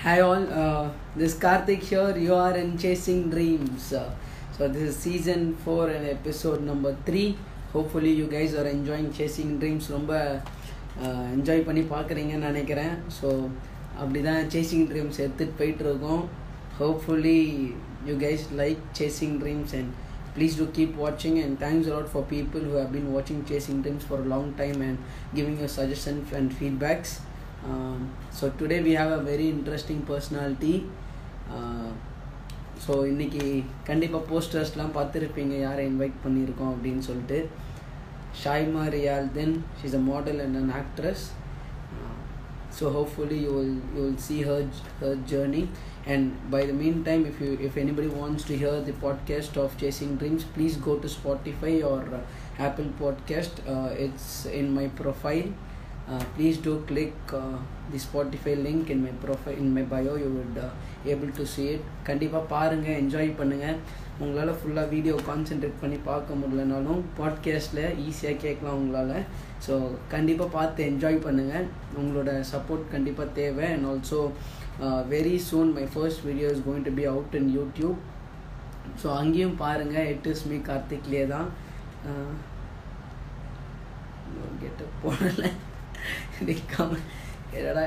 [0.00, 2.16] Hi all, uh, this is Karthik here.
[2.16, 3.92] You are in Chasing Dreams.
[3.92, 4.14] Uh,
[4.56, 7.36] so this is season 4 and episode number 3.
[7.72, 9.86] Hopefully you guys are enjoying Chasing Dreams.
[9.90, 10.12] ரொம்ப
[11.36, 13.28] enjoy பண்ணி பார்க்குறீங்கன்னு நினைக்கிறேன் so
[14.00, 16.22] அப்படி தான் chasing dreams எடுத்துகிட்டு போயிட்டுருக்கோம்
[16.80, 17.38] hopefully
[18.08, 19.92] you guys like chasing dreams and
[20.36, 23.80] please do keep watching and thanks a lot for people who have been watching chasing
[23.84, 24.96] dreams for a long time and
[25.34, 27.12] giving your suggestions and feedbacks
[27.69, 30.75] um, so today we have a very interesting personality
[32.85, 33.43] so இன்றைக்கி
[33.87, 37.39] கண்டிப்பாக போஸ்டர்ஸ்லாம் பார்த்துருப்பீங்க யாரை invite பண்ணியிருக்கோம் அப்படின்னு சொல்லிட்டு
[38.43, 41.25] Shaima Riyal then she's a model and an actress
[42.77, 44.59] so hopefully you will you will see her
[44.99, 45.63] her journey
[46.11, 50.13] and by the meantime if you if anybody wants to hear the podcast of chasing
[50.21, 52.21] dreams please go to spotify or uh,
[52.67, 54.29] apple podcast uh, it's
[54.61, 55.70] in my profile uh,
[56.11, 57.13] Uh, please do click
[57.91, 60.57] the Spotify link in my my in my bio you would
[61.11, 63.77] able to able it கண்டிப்பாக பாருங்கள் enjoy பண்ணுங்கள்
[64.23, 69.15] உங்களால் ஃபுல்லாக video concentrate பண்ணி பார்க்க முடியலனாலும் பாட்காஸ்ட்டில் ஈஸியாக கேட்கலாம் உங்களால்.
[69.65, 69.73] ஸோ
[70.13, 71.65] கண்டிப்பாக பார்த்து என்ஜாய் பண்ணுங்கள்
[72.01, 73.65] உங்களோட சப்போர்ட் கண்டிப்பாக தேவை.
[73.73, 74.21] And also
[75.15, 77.97] very soon my first video is going to be out in YouTube
[79.03, 81.49] so அங்கேயும் பாருங்கள் இட் இஸ் மீ கார்த்திக்லேயே தான்.
[82.11, 82.31] Uh,
[84.63, 85.51] கெட்ட போடலை.
[86.47, 86.97] நிற்காம
[87.57, 87.83] என்னடா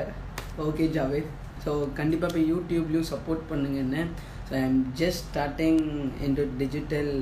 [0.67, 1.31] ஓகே ஜாவேத்.
[1.65, 4.03] ஸோ கண்டிப்பாக இப்போ யூடியூப்லேயும் சப்போர்ட் பண்ணுங்கன்னு.
[4.49, 5.85] So I am just starting
[6.27, 7.13] into digital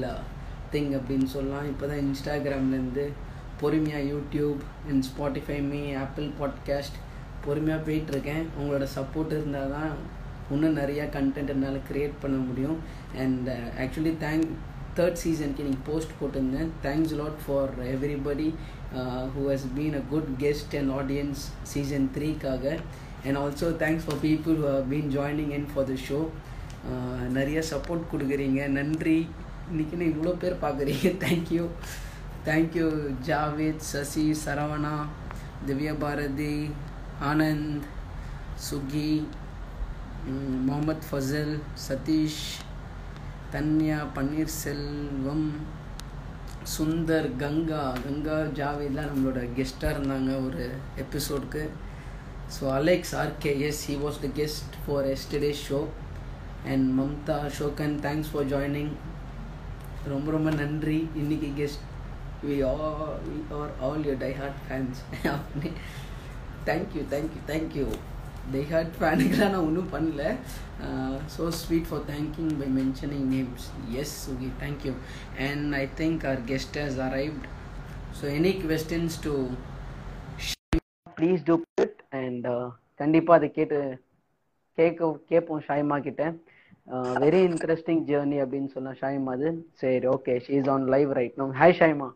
[0.72, 1.68] thing அப்படின்னு சொல்லலாம்.
[1.72, 3.04] இப்போ தான் இன்ஸ்டாகிராம்லேருந்து
[3.60, 6.98] பொறுமையாக YouTube and Spotify me Apple podcast
[7.44, 8.44] பொறுமையாக போயிட்டுருக்கேன்.
[8.58, 9.92] உங்களோட சப்போர்ட் இருந்தால் தான்
[10.54, 12.78] இன்னும் நிறையா கண்டென்ட் என்னால் க்ரியேட் பண்ண முடியும்.
[13.22, 13.48] அண்ட்
[13.82, 14.48] ஆக்சுவலி தேங்க்
[14.96, 18.48] தேர்ட் சீசனுக்கு நீங்கள் போஸ்ட் போட்டிருந்தேன் thanks lot for everybody
[19.34, 22.64] who has been a good guest and audience season த்ரீக்காக
[23.26, 26.20] and also thanks for people who have been joining in for the show
[27.30, 29.18] நிறைய support கொடுக்குறீங்க நன்றி
[29.70, 31.10] இன்றைக்கின்னு இவ்வளோ பேர் பார்க்குறீங்க?
[31.22, 31.64] Thank you
[32.46, 32.86] thank you
[33.26, 34.94] Javed Sasi Saravana
[35.66, 36.54] Divya Bharathi
[37.28, 37.84] Anand
[38.66, 39.10] Suki
[40.66, 41.54] Mohammed Fazal
[41.86, 42.42] Sathish
[43.52, 45.46] Dhanya Panneerselvam
[46.76, 50.64] Sundar Ganga Ganga ஜாவேத்லாம் நம்மளோட கெஸ்ட்டாக இருந்தாங்க ஒரு
[50.96, 51.62] எபிசோடுக்கு
[52.56, 55.80] so Alex RKS he was the guest for yesterday show
[56.64, 58.92] and Mamta Ashokan thanks for joining
[60.06, 61.08] ரொம்ப ரொம்ப நன்றி.
[61.14, 61.82] இன்னைக்கு guest
[62.44, 63.20] we are
[63.58, 65.00] are all your die hard fans
[65.34, 65.70] அப்படி
[66.64, 67.86] thank you thank you thank you
[68.54, 70.22] die hard ஃபேனுக்கெலாம் நான் ஒன்றும் பண்ணல
[71.34, 73.66] so sweet for thank you by mentioning names
[74.02, 74.94] yes okay thank you
[75.48, 77.44] and I think our guest has arrived
[78.20, 79.34] so any questions to
[81.18, 82.48] please do it and
[83.02, 83.78] கண்டிப்பாக அதை கேட்டு
[84.78, 86.22] கேட்க கேட்போம் ஷாய்மா கிட்ட.
[87.24, 89.50] Very interesting journey அப்படின்னு சொன்ன ஷாய்மா அது.
[89.82, 92.08] சரி okay she is on live right no hi Shaima.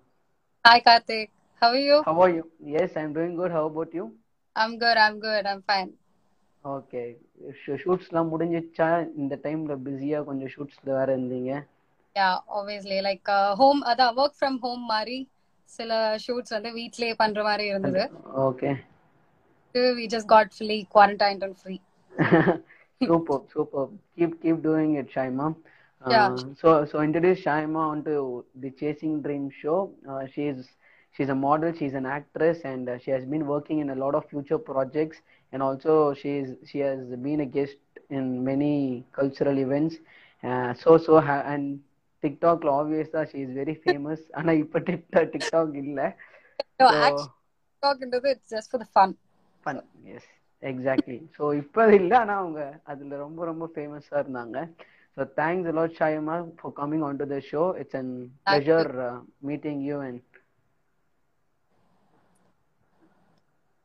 [0.64, 1.28] Hi Karthik,
[1.62, 1.96] how are you?
[2.06, 2.44] How are you?
[2.76, 3.52] Yes, I'm doing good.
[3.56, 4.06] How about you?
[4.56, 5.90] I'm good, I'm good, I'm fine.
[6.74, 7.02] Okay
[7.82, 8.88] ஷூட்ஸ்லாம் முடிஞ்சிச்சா
[9.22, 11.54] இந்த டைம்ல பிஸியா கொஞ்சம் ஷூட்ஸ்ல வேற இருந்தீங்க
[12.58, 15.18] obviously like uh, home அதான் work from home மாதிரி
[15.68, 15.92] சில
[16.24, 18.02] ஷூட்ஸ் வந்து வீட்லயே பண்ற மாதிரி இருந்தது
[18.48, 18.70] okay
[20.34, 21.80] got fully quarantined and free.
[23.00, 23.82] super super
[24.18, 26.28] keep keep doing it shaima uh, Yeah.
[26.60, 28.14] so so introduce shaima onto
[28.62, 29.78] the chasing dream show
[30.10, 30.60] uh, she's
[31.16, 34.14] she's a model she's an actress and uh, she has been working in a lot
[34.18, 35.18] of future projects
[35.56, 37.78] and also she's she has been a guest
[38.10, 38.72] in many
[39.12, 39.94] cultural events
[40.44, 41.64] uh, so so ha- and
[42.72, 46.00] obvious that she is very famous ஆனா இப்ப tiktok tiktok இல்ல
[47.82, 49.10] talkன்றது it's just for the fun.
[49.64, 49.80] Fun
[50.14, 50.28] yes
[50.62, 54.58] exactly so இப்போ இல்லை ஆனால் அவங்க அதில் ரொம்ப ரொம்ப ஃபேமஸாக இருந்தாங்க
[55.16, 58.14] so thanks a lot Shaima for coming on to the show it's and
[58.46, 58.90] pleasure
[59.42, 60.22] meeting you and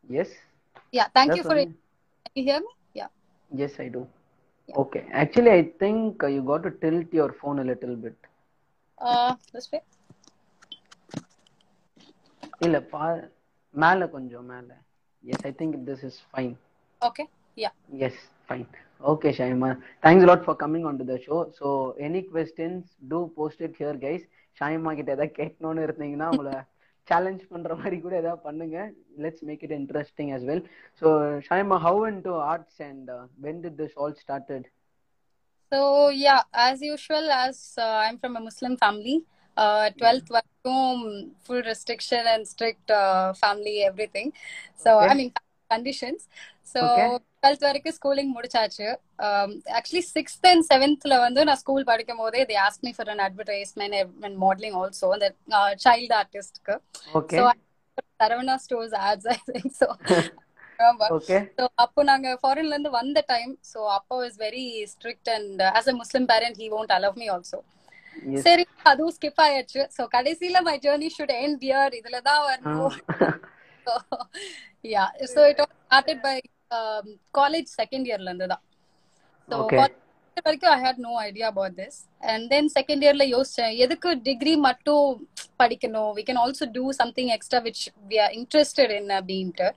[0.03, 0.35] yes
[0.94, 1.69] Yeah, thank you for it.
[2.25, 2.72] Can you hear me?
[2.96, 3.09] Yeah.
[3.52, 4.01] Yes I do
[4.69, 8.19] okay actually I think you got to tilt your phone a little bit
[8.98, 9.80] Uh, this way.
[12.65, 13.06] இல்லை பா
[13.75, 14.75] மேலே கொஞ்சம் மேலே
[15.24, 16.54] yes I think this is fine
[17.01, 17.25] Okay.
[17.57, 17.71] Yeah.
[18.01, 18.15] Yes,
[18.50, 18.68] fine.
[19.04, 19.69] Okay, Shaima.
[20.04, 21.39] Thanks a lot for coming onto the show.
[21.60, 21.68] So,
[22.00, 22.81] any questions,
[23.12, 24.21] do post it here, guys.
[24.57, 26.56] Shaima கிட்ட ஏதாவது கேட்கணும்னு இருந்தீங்கன்னா உங்களை
[27.07, 28.77] சேலஞ்ச் பண்ற மாதிரி கூட ஏதாவது பண்ணுங்க
[29.24, 30.62] let's make it interesting as well
[31.01, 31.07] so
[31.48, 33.09] Shaima how into arts and
[33.45, 34.68] when did this all started
[35.71, 35.81] So
[36.21, 39.13] yeah, as usual, as uh, I'm from a Muslim family,
[39.57, 40.98] uh, 12th வரைக்கும்
[41.45, 44.27] full restriction and strict uh, family everything.
[44.83, 45.07] So Okay.
[45.07, 45.30] I mean
[45.69, 46.19] conditions.
[46.73, 46.81] So.
[47.35, 48.88] Twelfth வரைக்கும் schooling முடிச்சாச்சு.
[49.77, 53.95] Actually sixth and செவன்த்ல வந்து நான் school படிக்கும் போதே they ask me for an advertisement
[54.25, 55.27] and modelling also அந்த
[55.85, 56.75] child ஆர்டிஸ்ட்க்கு
[57.38, 57.45] so
[58.19, 59.88] Saravana stores ads I think so
[61.83, 64.63] அப்போ நாங்க ஃபாரின்ல இருந்து வந்த டைம் ஸோ அப்போ is very
[64.94, 67.59] strict and as a Muslim parent he won't allow me also
[68.45, 72.95] சரி அதுவும் skip ஆயிடுச்சு ஸோ கடைசியில my journey should end here இதுல தான் வரணும்.
[74.91, 75.03] Yeah
[75.33, 76.35] so it started by
[77.39, 78.63] college second இயர்ல இருந்து தான்.
[79.50, 79.57] ஸோ.
[80.45, 81.97] வரைக்கும் I had no idea about this
[82.31, 85.07] and then second இயர்ல யோசிச்சேன் எதுக்கு டிகிரி மட்டும்
[85.62, 86.12] படிக்கணும்?
[86.18, 87.81] We can also do something extra which
[88.12, 89.68] we are interested in அப்படின்ட்டு.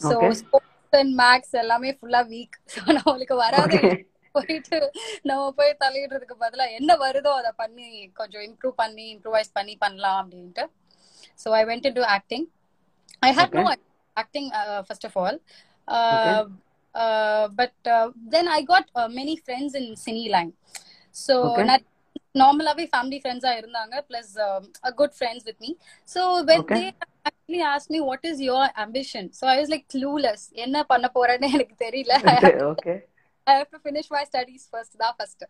[0.00, 0.16] ஸோ.
[0.40, 3.78] ஸ்போர்ட்ஸ் அண்ட் மேக்ஸ் எல்லாமே ஃபுல்லா வீக் ஸோ நம்மளுக்கு வராது.
[4.34, 4.76] போயிட்டு
[5.28, 7.88] நம்ம போய் தலையிடுறதுக்கு பதிலா என்ன வருதோ அதை பண்ணி
[8.20, 10.64] கொஞ்சம் இம்ப்ரூவ் பண்ணி இம்ப்ரூவைஸ் பண்ணி பண்ணலாம் அப்படின்ட்டு.
[11.38, 12.46] So I went to acting
[13.28, 13.64] I had no
[14.16, 14.48] acting
[14.86, 15.38] first of all
[17.58, 17.88] but
[18.34, 18.88] then I got
[19.20, 20.52] many friends in cine line
[21.16, 21.66] so Okay.
[22.40, 24.30] நார்மலாவே ஃபேமிலி ஃப்ரெண்ட்ஸா இருந்தாங்க plus
[25.00, 25.70] good friends with me
[26.08, 26.20] so
[26.50, 26.78] when Okay.
[26.78, 26.86] They
[27.28, 31.50] actually ask me what is your ambition so I was like clueless என்ன பண்ண போறேன்னு
[31.56, 32.14] எனக்கு தெரியல
[32.72, 32.94] okay
[33.46, 35.40] I have to finish my studies first, that first.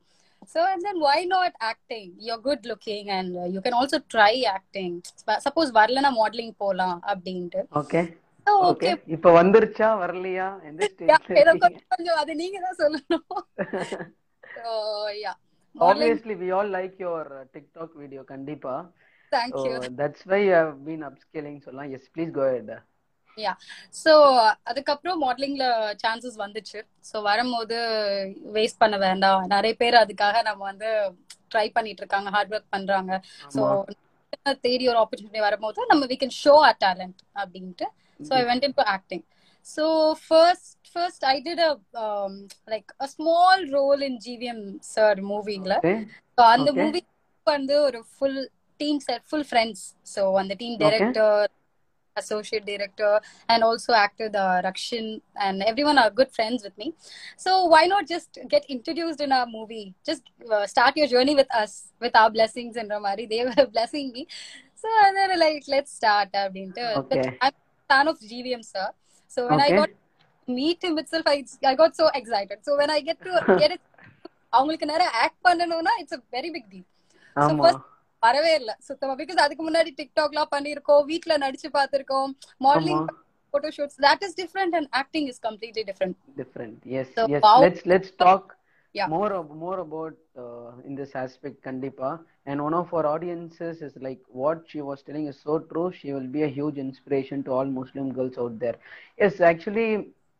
[0.42, 2.06] So, and then why not acting?
[2.18, 4.92] You're good looking and uh, you can also try acting.
[5.12, 8.94] Sp- Suppose வரலனா modeling போலாம் அப்படின்ட்டு okay So, okay okay.
[9.06, 10.46] இப்ப வந்துருச்சா வரலையா?
[11.92, 13.26] கொஞ்சம் அது நீங்க தான் சொல்லணும்.
[16.42, 18.74] We all like your uh, tiktok video கண்டிப்பா.
[19.32, 19.78] So you.
[20.00, 22.70] that's why you have been upscaling சொல்லலாம் yes please go ahead.
[24.04, 24.12] So
[24.62, 25.66] அதுக்கப்புறம் மாடலிங்ல
[26.02, 26.80] சான்சஸ் வந்துச்சு.
[27.12, 27.76] ஸோ வரும்போது
[28.54, 29.46] வேஸ்ட் பண்ண வேண்டாம்.
[29.46, 30.88] நிறைய பேர் அதுக்காக நம்ம வந்து
[31.54, 33.12] ட்ரை பண்ணிட்டு இருக்காங்க ஹார்ட் ஒர்க் பண்றாங்க.
[33.54, 34.52] ஸோ ஆமா.
[34.60, 37.88] தேடி ஒரு ஆப்பர்ச்சுனிட்டி வரும்போது நம்ம we can show a talent அப்படின்ட்டு
[38.21, 39.23] So I went in to acting
[39.65, 39.85] so
[40.27, 41.73] first first I did a
[42.73, 44.63] like a small role in GVM
[44.95, 45.97] sir மூவிங்ல okay
[46.37, 46.81] so அந்த Okay.
[46.83, 47.01] மூவி
[47.47, 48.41] வந்து ஒரு full
[48.79, 49.85] team set full friends
[50.15, 50.85] so அந்த team Okay.
[50.87, 51.53] Director
[52.15, 53.09] associate director
[53.49, 55.07] and also actor the Rakshin
[55.45, 56.87] and everyone are good friends with me.
[57.37, 59.83] So why not just get introduced in our movie?
[60.03, 63.29] Just uh, start your journey with us, with our blessings and Ramari.
[63.29, 64.23] They were blessing me.
[64.75, 66.31] So and then like let's start.
[66.43, 66.87] அப்படின்ட்டு.
[67.11, 67.37] But Okay.
[67.39, 67.60] I'm a
[67.92, 68.88] fan of GVM sir.
[69.30, 69.78] So when I Okay.
[69.80, 69.98] got to
[70.48, 72.58] meet him itself, I, I got so excited.
[72.62, 73.82] So when I get to get it,
[74.52, 76.86] அவங்களுக்கு நேரம் act பண்ணணும்னா it's a very big deal.
[77.36, 77.80] So ஆமா first
[78.22, 82.32] வரவே இல்ல சுத்தமா because அதுக்கு முன்னாடி டிக்டாக்லாம் பண்ணிருக்கோம் வீட்ல நடிச்சு பார்த்திருக்கோம்
[82.66, 83.02] modelling
[83.54, 87.56] photo shoots that is different and acting is completely different different yes So, yes wow.
[87.64, 88.44] let's let's talk
[88.95, 89.07] Yeah.
[89.09, 92.09] more ab- more about uh, in this aspect kandipa
[92.45, 96.09] and one of our audiences is like what she was telling is so true she
[96.13, 98.77] will be a huge inspiration to all muslim girls out there
[99.19, 99.87] yes actually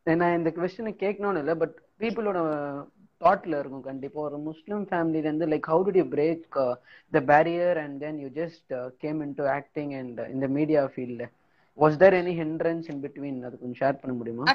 [0.08, 2.40] நான் இந்த கொஸ்டினை கேட்கணும்னு இல்லை but பீப்புளோட
[3.22, 6.58] தாட்ல இருக்கும் கண்டிப்பா ஒரு முஸ்லிம் ஃபேமிலில இருந்து like how do you break
[7.14, 8.74] the barrier and then you just
[9.04, 11.26] came in to acting and இந்த மீடியா ஃபீல்ட்ல
[11.78, 14.48] was there any hindrance in between அது கொஞ்சம் ஷேர் பண்ண முடியுமா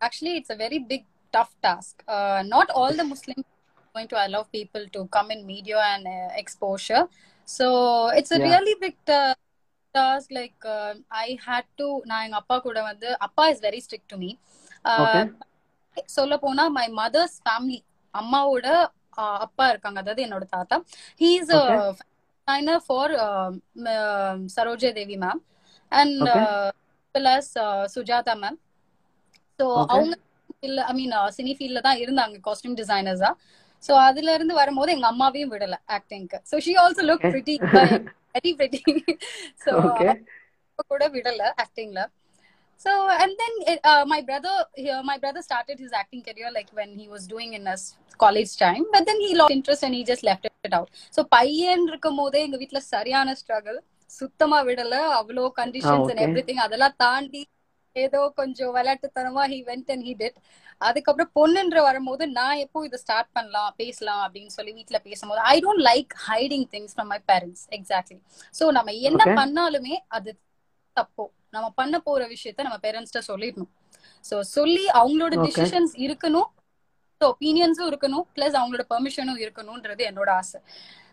[0.00, 4.18] actually it's a very big tough task uh, not all the muslims are going to
[4.24, 7.04] allow people to come in media and uh, exposure
[7.48, 7.66] so
[8.10, 8.48] it's a Yeah.
[8.48, 9.36] really big ta-
[9.94, 10.94] task like uh,
[11.24, 14.30] i had to நான் எங்க அப்பா கூட வந்து அப்பா is very strict to me
[14.96, 15.24] Okay.
[16.16, 17.80] சொல்ல போனா my mother's family
[18.14, 18.66] அம்மாவோட
[19.20, 20.76] uh, அப்பா இருக்காங்க அதாவது என்னோட தாத்தா
[21.22, 21.78] he is a Okay.
[22.48, 23.50] designer for uh,
[23.86, 25.40] m- Saroja Devi ma'am
[25.92, 26.38] and Okay.
[26.38, 26.68] uh,
[27.14, 28.58] plus uh, Sujatha ma'am
[29.58, 29.94] so Okay.
[29.94, 30.14] அவங்க
[30.63, 33.31] இல்ல ஐ மீன் சினி ஃபீல்ட்ல தான் இருந்தாங்க காஸ்டியூம் டிசைனர்ஸா
[33.83, 37.25] ஸோ அதுல இருந்து வரும்போது எங்க அம்மாவையும் விடல ஆக்டிங்க்கு so she also look.
[37.27, 37.55] Pretty
[38.35, 38.81] very pretty
[39.85, 40.13] Okay.
[40.91, 41.99] கூட விடல ஆக்டிங்ல
[42.81, 43.57] so and then
[44.11, 44.61] my brother
[45.03, 47.85] my brother started his acting career like when he was doing in as
[48.19, 51.83] college time but then he lost interest and he just left it out so பையன்
[51.89, 53.77] இருக்கும் போதே எங்க வீட்ல சரியான struggle
[54.11, 56.23] சுத்தமா விடல அவ்வளோ conditions and.
[56.25, 57.43] Every thing அதெல்லாம் தாண்டி
[57.95, 60.37] ஏதோ கொஞ்சம் விளையாட்டுத்தனமா he went and he did
[60.81, 65.83] அதுக்கப்புறம் பொண்ணுன்ற வரும்போது நான் எப்போ இதை ஸ்டார்ட் பண்ணலாம் பேசலாம் அப்படின்னு சொல்லி வீட்ல பேசும்போது I don't
[65.89, 68.17] like hiding things from my parents exactly
[68.59, 69.21] so நம்ம என்ன.
[69.39, 70.31] பண்ணாலுமே அது
[70.97, 71.25] தப்போ.
[71.49, 73.71] நம்ம பண்ண போற விஷயத்த நம்ம பேரண்ட்ஸ்ட சொல்லிடணும்.
[74.25, 75.33] சோ சொல்லி அவங்களோட.
[75.45, 76.49] டிசிஷன்ஸ் இருக்கணும்.
[77.21, 78.25] ஒப்பீனியன்ஸும் இருக்கணும்.
[78.35, 80.59] பிளஸ் அவங்களோட பெர்மிஷனும் இருக்கணும்ன்றது என்னோட ஆசை.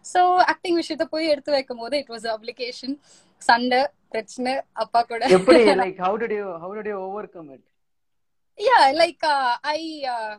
[0.04, 0.20] சோ
[0.52, 2.94] ஆக்டிங் விஷயத்த போய் எடுத்து வைக்கும் போது இட் வாஸ் அப்ளிகேஷன்
[3.42, 3.80] சண்டை
[4.12, 4.52] பிரச்சனை
[4.82, 5.22] அப்பா கூட.
[5.36, 7.66] எப்படி like how did you how did you overcome it
[9.32, 9.82] uh, i
[10.14, 10.32] uh,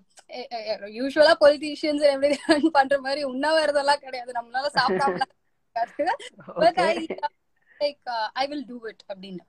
[0.97, 2.35] யூஸ்வலா பொலிட்டீஷியன்ஸ் எவ்ரி
[2.77, 4.31] பண்ற மாதிரி உண்ணாவிரதெல்லாம் கிடையாது.
[4.39, 5.33] நம்மளால சாப்பிடாமலாம்
[6.63, 6.91] but I
[7.79, 9.43] like I will do it அப்படின்னு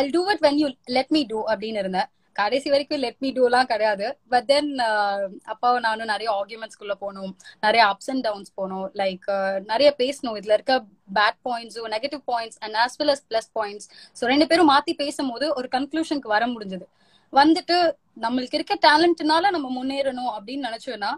[0.00, 2.08] I do it when you let me do அப்படின்னு இருந்தேன்.
[2.38, 4.06] கடைசி வரைக்கும் லெட் மீ டூலாம் கிடையாது.
[4.32, 5.20] பட் தென் uh,
[5.52, 7.32] அப்பாவும் நானும் நிறைய ஆர்குமெண்ட்ஸ்குள்ள போனோம்.
[7.66, 8.86] நிறைய அப்ஸ் அண்ட் டவுன்ஸ் போனோம்.
[9.02, 10.76] லைக் uh, நிறைய பேசணும் இதுல இருக்க
[11.18, 13.88] bad பாயிண்ட்ஸும் negative points and as well as plus points
[14.20, 16.86] so ரெண்டு பேரும் மாத்தி பேசும்போது ஒரு கன்க்ளூஷனுக்கு வர முடிஞ்சது.
[17.32, 17.76] வந்துட்டு
[18.24, 21.12] நம்மளுக்கு இருக்க டேலண்ட்னால நம்ம முன்னேறணும் அப்படின்னு நினைச்சோம்னா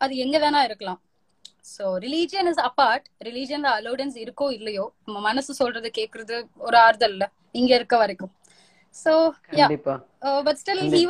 [0.00, 1.00] அது எங்க வேணா இருக்கலாம்.
[1.72, 6.36] ஸோ ரிலீஜியன் இஸ் அப்பார்ட் ரிலீஜியன்ல அலோடன்ஸ் இருக்கோ இல்லையோ நம்ம மனசு சொல்றது கேட்கறது
[6.66, 7.26] ஒரு ஆறுதல் இல்ல.
[7.60, 8.32] இங்க இருக்க வரைக்கும்.
[9.60, 9.94] யா கண்டிப்பா.
[10.46, 11.02] பட் ஸ்டில் ஹி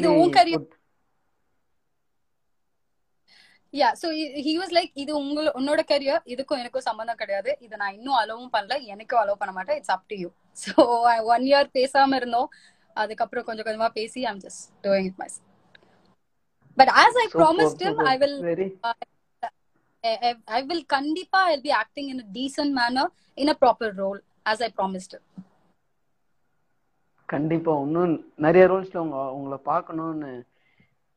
[0.00, 0.34] இது உன்.
[3.74, 4.08] Yeah so
[4.46, 7.50] he was like இது உங்க உன்னோட கரியர் இதுக்கும் எனக்கும் சம்பந்தம் கிடையாது.
[7.66, 8.76] இதை நான் இன்னும் அலோவும் பண்ணல.
[8.94, 9.78] எனக்கும் அலோவ் பண்ண மாட்டேன்.
[9.80, 10.28] It's up to you
[10.64, 10.72] so
[11.34, 12.48] one year பேசாம இருந்தோம்.
[12.96, 15.28] அதுக்கப்புறம் கொஞ்சம் கொஞ்சமா பேசி I'm just doing it my
[16.78, 18.06] but as I promised him super.
[18.12, 18.38] I will
[20.56, 24.20] I will கண்டிப்பா I be acting in decent manner in a proper role
[24.52, 25.16] as I promised
[27.28, 27.72] கண்டிப்பா.
[27.86, 28.12] இன்னும்
[28.46, 30.32] நிறைய ரோல்ஸ்ல உங்க உங்களை பார்க்கணும்னு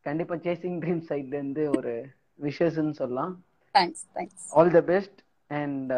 [0.06, 1.94] கண்டிப்பா சேசிங் ட்ரீம் சைட்ல இருந்து ஒரு
[2.46, 3.34] விஷஸ்ன்னு சொல்லலாம்.
[3.76, 5.20] Thanks thanks all the best
[5.62, 5.92] and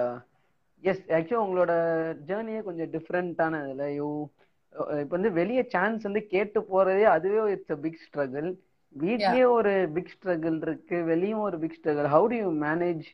[0.83, 1.71] yes actually உங்களோட
[2.29, 3.85] ஜேர்னியே கொஞ்சம் டிஃப்ரெண்டான இதுல.
[3.99, 4.09] யூ
[5.01, 8.49] இப்போ வந்து வெளியே சான்ஸ் வந்து கேட்டு போறதே அதுவே இட்ஸ் அ பிக் ஸ்ட்ரகிள்
[8.95, 10.97] வீட்லயே ஒரு பிக் ஸ்ட்ரகிள் இருக்கு.
[11.11, 13.05] வெளியும் ஒரு big struggle how do you manage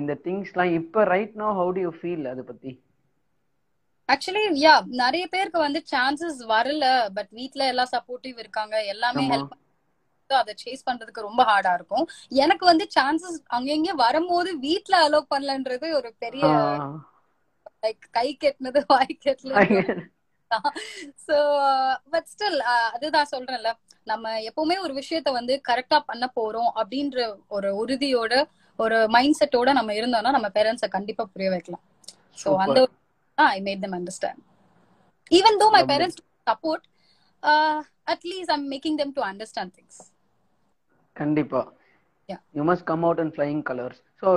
[0.00, 2.72] இந்த திங்ஸ்லாம் இப்போ right now how do you feel அதை பத்தி?
[4.08, 6.84] ஆக்சுவலி யா நிறைய பேருக்கு வந்து சான்சஸ் வரல
[7.16, 9.24] பட் வீட்ல எல்லாம் சப்போர்ட்டிவ் இருக்காங்க எல்லாமே.
[9.30, 9.54] ஹெல்ப்
[10.30, 12.06] அதை சேஸ் பண்றதுக்கு ரொம்ப ஹார்டா இருக்கும்.
[12.44, 16.46] எனக்கு வந்து சான்சஸ் அங்கங்க வரும்போது வீட்ல அலோ பண்ணலன்றது ஒரு பெரிய
[17.82, 19.54] லைக் கை கெட்டினது வாய் கெட்டல
[21.26, 21.36] சோ
[22.12, 22.58] பட் ஸ்டில்
[22.94, 23.70] அதுதான் சொல்றேன்ல.
[24.06, 28.34] நம்ம எப்பவுமே ஒரு விஷயத்த வந்து கரெக்டா பண்ண போறோம் அப்படின்ற ஒரு உறுதியோட
[28.78, 31.84] ஒரு மைண்ட் செட்டோட நம்ம இருந்தோம்னா நம்ம பேரண்ட்ஸ கண்டிப்பா புரிய வைக்கலாம்.
[32.38, 32.48] சோ.
[32.64, 32.78] அந்த
[33.38, 34.42] I made them understand
[35.30, 35.92] even though my Lovely.
[35.92, 36.84] Parents support
[38.14, 39.98] at least I'm making them to understand things
[41.16, 41.62] கண்டிப்பா.
[42.28, 42.40] Yeah.
[42.58, 44.28] You must come out and flying colours so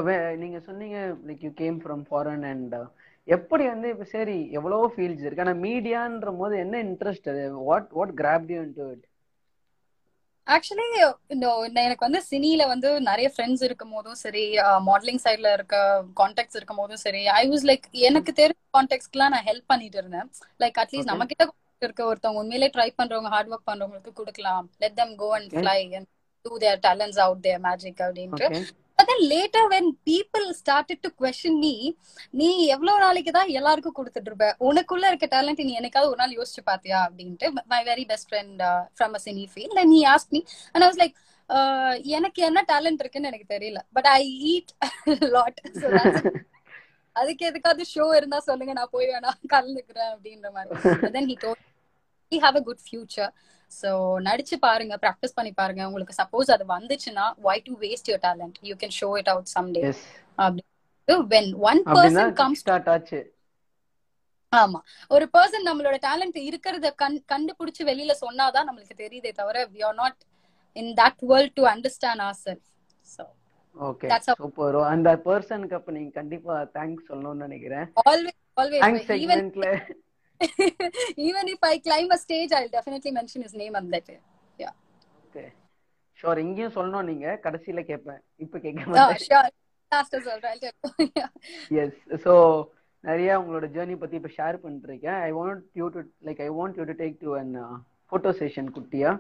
[0.44, 2.76] நீங்க சொன்னீங்க like you came from foreign and
[3.28, 5.44] எப்படி வந்து இப்போ சரி எவ்வளவோ fields இருக்கு.
[5.46, 7.44] ஆனா மீடியான்ற போது என்ன இன்ட்ரெஸ்ட் அது?
[7.70, 9.06] What what grabbed you into it
[10.56, 10.86] actually
[11.84, 14.44] எனக்கு வந்து சினில வந்து நிறைய ஃப்ரெண்ட்ஸ் இருக்கும் போதும் சரி
[14.88, 15.78] மாடலிங் சைட்ல இருக்க
[16.20, 20.28] கான்டாக்ட்ஸ் இருக்கும் போதும் சரி ஐ வாஸ் லைக் எனக்கு தெரிஞ்ச கான்டாக்ட்ஸ்க்குலாம் நான் ஹெல்ப் பண்ணிட்டு இருந்தேன்.
[20.64, 21.12] Like at least.
[21.12, 21.46] நம்ம கிட்ட
[21.82, 24.66] இருக்க ஒருத்தவங்க உண்மையிலே ட்ரை பண்றவங்க ஹார்ட் ஒர்க் பண்றவங்களுக்கு கொடுக்கலாம்.
[24.78, 25.54] Let them go and.
[25.58, 26.10] Fly and
[26.46, 28.48] do their talents out there magic அப்படின்ட்டு.
[29.00, 31.74] Okay But then later when people started to question me,
[32.34, 34.48] நீ எவ்வளவு நாளைக்கு தான் எல்லாருக்கும் கொடுத்துட்டு இருப்ப?
[34.70, 37.00] உனக்குள்ள இருக்க டேலண்ட் நீ என்னைக்காவது ஒரு நாள் யோசிச்சு பாத்தியா?
[37.08, 38.62] அப்படின்ட்டு my very best friend
[38.98, 40.42] from a cine field and நீ ask me
[40.74, 41.16] and I was like
[42.18, 44.22] எனக்கு என்ன டேலண்ட் இருக்குன்னு எனக்கு தெரியல பட் ஐ
[44.54, 44.72] ஈட்
[45.36, 45.62] லாட்
[47.16, 50.78] அதுக்கு எதுக்காவது ஷோ இருந்தா சொல்லுங்க நான் போய் வேணா கலந்துக்கிறேன் அப்படின்ற மாதிரி.
[51.16, 51.60] Then he told
[52.32, 53.32] we have a good future
[53.72, 53.90] so
[54.28, 55.82] நடிச்சு பாருங்க ப்ராக்டிஸ் பண்ணி பாருங்க.
[55.90, 59.70] உங்களுக்கு சப்போஸ் அது வந்துச்சுன்னா why to waste your talent you can show it out some
[59.76, 59.82] day
[60.38, 60.64] அப்படி
[61.32, 63.20] when one person comes start ஆச்சு.
[64.54, 64.80] ஆமா.
[65.12, 70.20] ஒரு பர்சன் நம்மளோட டேலண்ட் இருக்கிறத கண் கண்டுபிடிச்சு வெளியில சொன்னாதான் நம்மளுக்கு தெரியுதே தவிர we are not
[70.76, 72.66] in that world to understand our self
[73.06, 73.24] so
[73.76, 77.86] okay super அந்த பர்சனுக்கு அப்ப நீங்க கண்டிப்பா தேங்க்ஸ் சொல்லணும்னு நினைக்கிறேன்.
[78.06, 79.46] Always always even
[81.54, 84.12] if I claim a stage I definitely mention his name அந்த தட்
[84.60, 84.72] யா
[85.26, 85.44] ஓகே
[86.20, 87.28] ஷோர் இங்கேயும் சொல்லணும் நீங்க.
[87.46, 89.22] கடைசியில கேட்பேன் இப்ப கேட்க மாட்டேன்.
[89.28, 89.50] ஷூர்
[89.92, 90.58] லாஸ்ட் சொல்றேன்
[91.84, 92.34] எஸ் ஸோ
[93.04, 96.86] நிறைய உங்களோட ஜேர்னி பத்தி இப்ப ஷேர் பண்ணிருக்கேன் I want you to like I want you
[96.90, 97.54] to take to an
[98.12, 99.12] photo session குட்டியா.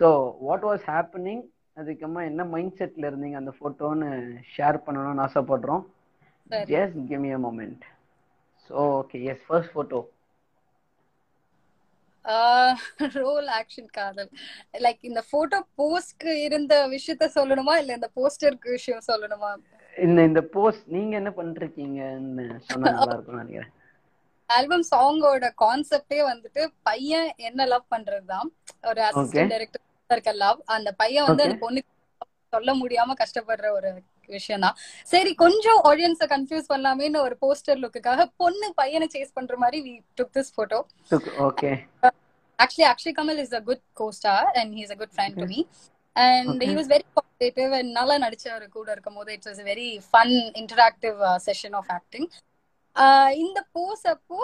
[0.00, 0.08] ஸோ
[0.46, 1.42] வாட் வாஸ் ஹேப்பனிங்
[1.76, 4.08] அதுக்கப்புறமா என்ன மைண்ட் செட்ல இருந்தீங்க அந்த போட்டோன்னு
[4.54, 5.82] ஷேர் பண்ணணும்னு ஆசைப்படுறோம்.
[6.70, 7.84] Just give me a moment
[8.70, 10.00] so okay yes first photo
[13.22, 14.30] roll action காதல்.
[14.78, 17.74] லைக் இந்த போட்டோ போஸ்ட்க்கு இருந்த விஷயத்த சொல்லணுமா?
[17.76, 19.50] இல்ல இந்த போஸ்டருக்கு விஷயம் சொல்லணுமா?
[19.96, 23.72] இந்த இந்த போஸ்ட் நீங்க என்ன பண்ணிருக்கீங்கன்னு சொன்னா நல்லா இருக்கும்னு நினைக்கிறேன்.
[24.50, 28.48] ஆல்பம் சாங்கோட கான்செப்டே வந்துட்டு பையன் என்ன லவ் பண்றதுதான்.
[28.86, 29.00] ஒரு.
[29.02, 31.42] அசிஸ்டன்ட் டைரக்டர் இருக்க லவ் அந்த பையன் வந்து.
[31.42, 31.92] அந்த பொண்ணுக்கு
[32.52, 33.90] சொல்ல முடியாம கஷ்டப்படுற ஒரு
[34.36, 34.76] விஷயம் தான்
[35.12, 40.34] சரி கொஞ்சம் ஆடியன்ஸ கன்ஃபியூஸ் பண்ணலாமேன்னு ஒரு போஸ்டர் லுக்குக்காக பொண்ணு பையனை சேஸ் பண்ற மாதிரி we took
[40.38, 40.80] this photo
[41.48, 41.72] okay
[42.58, 45.58] actually Akshay Kamal is a good co-star and he's a good friend to me
[46.16, 46.66] and Okay.
[46.68, 50.30] he was very cooperative and நல்லா நடிச்சாரு கூட இருக்கும்போது it was a very fun
[50.62, 52.24] interactive uh, session of acting
[52.96, 54.38] uh, இந்த pose அப்போ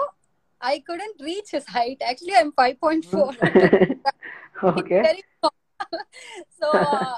[0.61, 3.25] I couldn't reach his height actually I'm 5.4
[4.71, 5.55] okay very small.
[6.59, 7.15] so uh,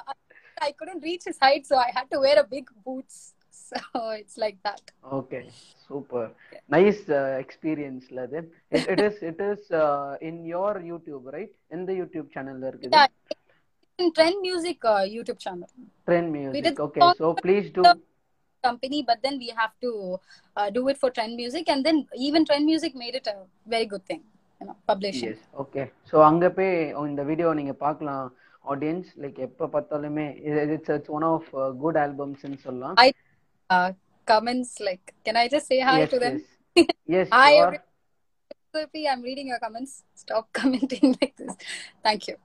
[0.65, 3.17] I couldn't reach his height so I had to wear a big boots
[3.71, 3.79] so
[4.21, 4.83] it's like that
[5.19, 5.41] okay
[5.87, 6.29] super
[6.75, 7.03] nice
[7.43, 8.41] எக்ஸ்பீரியன்ஸ்ல அது
[8.93, 9.69] it is it is
[10.29, 13.09] in your YouTube right எந்த YouTube சேனல்ல இருக்குது yeah
[13.99, 15.71] in trend music uh, youtube channel
[16.09, 17.85] trend We music did okay so please do
[18.65, 19.91] company but then we have to
[20.57, 23.87] uh, do it for trend music and then even trend music made it a very
[23.87, 24.21] good thing
[24.61, 26.73] you know publishing yes okay so அங்க போய்
[27.11, 28.27] இந்த video நீங்க பார்க்கலாம்
[28.68, 30.26] audience like எப்ப பார்த்தாலுமே
[30.74, 32.96] it's it's one of good ஆல்பம்ஸ்னு சொல்லலாம்.
[32.96, 33.96] I-
[34.28, 36.38] comments like can i just say hi yes to them?
[37.18, 37.82] Yes sure everyone.
[38.74, 39.94] Sophie, i'm reading your comments.
[40.22, 41.56] Stop commenting like this.
[42.04, 42.36] Thank you.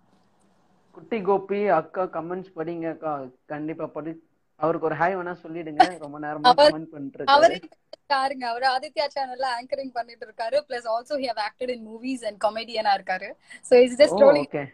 [0.90, 3.12] குட்டி கோபி அக்கா comments படிங்க அக்கா.
[3.46, 4.12] கண்டிப்பா படி.
[4.60, 5.98] அவருக்கு ஒரு hi வேணா சொல்லிடுங்க.
[5.98, 7.58] ரொம்ப நேரமா கமெண்ட் பண்ணிட்டு அவரே
[8.06, 8.48] பாருங்க.
[8.48, 12.92] அவர் ஆதித்யா சேனல்ல ஆங்கரிங் பண்ணிட்டு இருக்காரு plus also he have acted in movies and காமெடியனா
[12.98, 13.28] இருக்காரு
[13.70, 14.64] so it's just okay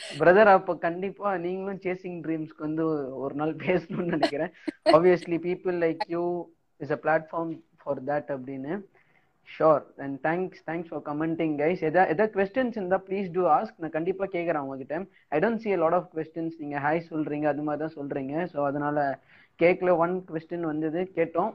[0.00, 2.84] brother அப்ப கண்டிப்பா நீங்களும் சேசிங் ட்ரீம்ஸ்க்கு வந்து
[3.24, 4.52] ஒரு நாள் பேசணும்னு நினைக்கிறேன்.
[4.96, 6.24] Obviously people like you
[6.80, 8.74] is a platform for that அப்படின்னு.
[9.48, 13.96] Sure and thanks thanks for commenting guys எதா எதாவது கொஸ்டின்ஸ் இருந்தா ப்ளீஸ் டூ ஆஸ்க் நான்
[13.96, 14.98] கண்டிப்பா கேட்கறேன் உங்ககிட்ட
[15.36, 18.34] I don't see lot of questions நீங்க ஹாய் சொல்றீங்க அது மாதிரி தான் சொல்றீங்க.
[18.52, 18.98] ஸோ அதனால
[19.60, 21.52] கேட்கல ஒன் கொஸ்டின் வந்தது கேட்டோம்.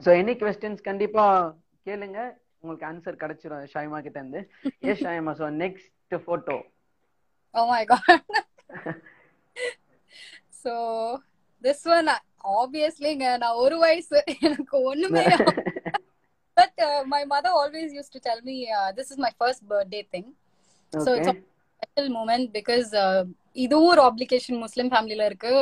[0.00, 1.24] ஸோ எனி கொஸ்டின்ஸ் கண்டிப்பா
[1.88, 2.20] கேளுங்க.
[2.62, 4.40] உங்களுக்கு ஆன்சர் கிடைச்சிரும் ஷாய்மா கிட்ட இருந்து
[4.88, 5.34] ஏ Shaima.
[5.40, 6.58] So next photo
[7.58, 8.20] oh my god
[10.62, 10.72] so
[11.64, 12.08] this one
[12.60, 15.24] obviously நான் ஒரு வயசு எனக்கு ஒண்ணுமே
[16.56, 20.02] but uh, my mother always used to tell me uh, this is my first birthday
[20.12, 20.26] thing
[20.92, 21.36] so it's a
[21.82, 23.22] special moment because uh,
[23.64, 25.52] இதுவும் ஒரு obligation முஸ்லிம் ஃபேமிலில இருக்கு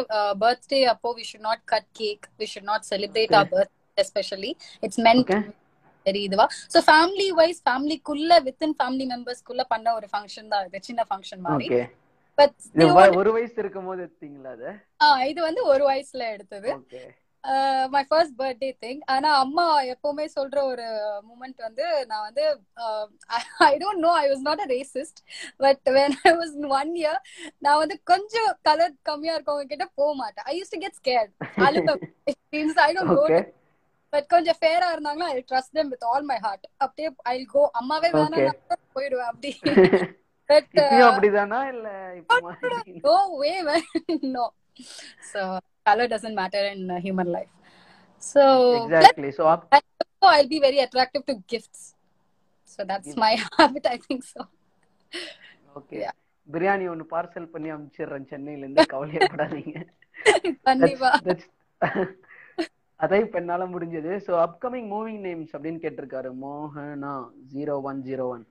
[0.44, 4.52] birthday அப்போ we should not cut cake we should not celebrate our birthday especially
[4.86, 5.42] it's meant Okay.
[6.08, 11.04] Very இதுவா so family wise ஃபேமிலிக்குள்ள within family மெம்பர்ஸ்க்குள்ள பண்ண ஒரு ஃபங்க்ஷன் தான் இது சின்ன
[11.10, 11.68] ஃபங்க்ஷன் மாதிரி.
[12.38, 12.56] பட்
[13.20, 14.68] ஒரு வயசு இருக்கும் போது எடுத்தீங்களா அது?
[15.30, 16.70] இது வந்து ஒரு வயசுல எடுத்தது.
[17.92, 20.86] மை ஃபர்ஸ்ட் பர்த்டே திங் ஆனா அம்மா எப்பவுமே சொல்ற ஒரு
[21.28, 22.44] மூமெண்ட் வந்து நான் வந்து
[23.68, 25.20] I don't know I was not a racist
[25.64, 27.20] but when I was one year
[27.66, 30.46] நான் வந்து கொஞ்சம் கலர் கம்மியா இருக்கவங்க கிட்ட போக மாட்டேன்.
[30.50, 31.32] I use to get scared
[31.66, 32.02] அழுவேன்
[32.86, 33.54] ஐ டோன்ட்
[34.12, 38.10] பட் கொஞ்சம் ஃபேரா இருந்தாங்கன்னா I trust them with all my heart அப்படியே ஐ கோ அம்மாவே.
[38.10, 38.36] நான்
[38.94, 39.50] போயிடுவேன் அப்படி.
[40.50, 41.60] பட் இப்பயும் அப்படிதானா?
[41.74, 41.88] இல்ல
[44.36, 44.44] no
[45.32, 45.40] so
[45.86, 47.52] color doesn't matter in uh, human life.
[48.22, 48.42] So
[48.78, 49.30] exactly.
[49.32, 49.62] So up
[50.20, 51.80] so i'll be very attractive to gifts.
[52.64, 54.40] So that's my habit i think so.
[55.76, 55.98] Okay.
[56.48, 59.78] Biryani ஒன்னு parcel பண்ணி அனுப்பிச்சிடுறேன் சென்னையில இருந்து கவலையப்படாதீங்க
[60.62, 61.10] கண்டிப்பா.
[63.02, 64.12] அதான் இப்ப என்னால முடிஞ்சது.
[64.26, 66.30] சோ அப்கமிங் மூவிங் நேம்ஸ் அப்படின்னு கேட்டிருக்காரு.
[66.42, 67.12] மோகனா
[67.54, 68.46] zero one zero one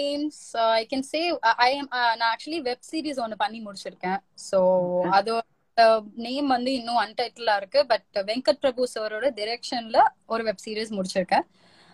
[0.00, 3.62] names uh, i can say uh, i am uh, நான் actually web series ஒன்னு பண்ணி
[3.66, 4.18] முடிச்சிருக்கேன்.
[4.56, 5.08] Okay.
[5.18, 5.42] அது
[6.14, 7.86] நேம் வந்து இன்னும் அன்டைட்டிலா இருக்கு.
[7.86, 11.46] பட் வெங்கட் பிரபு சாரோட டிரெக்ஷன்ல ஒரு வெப் சீரிஸ் முடிச்சிருக்கேன்.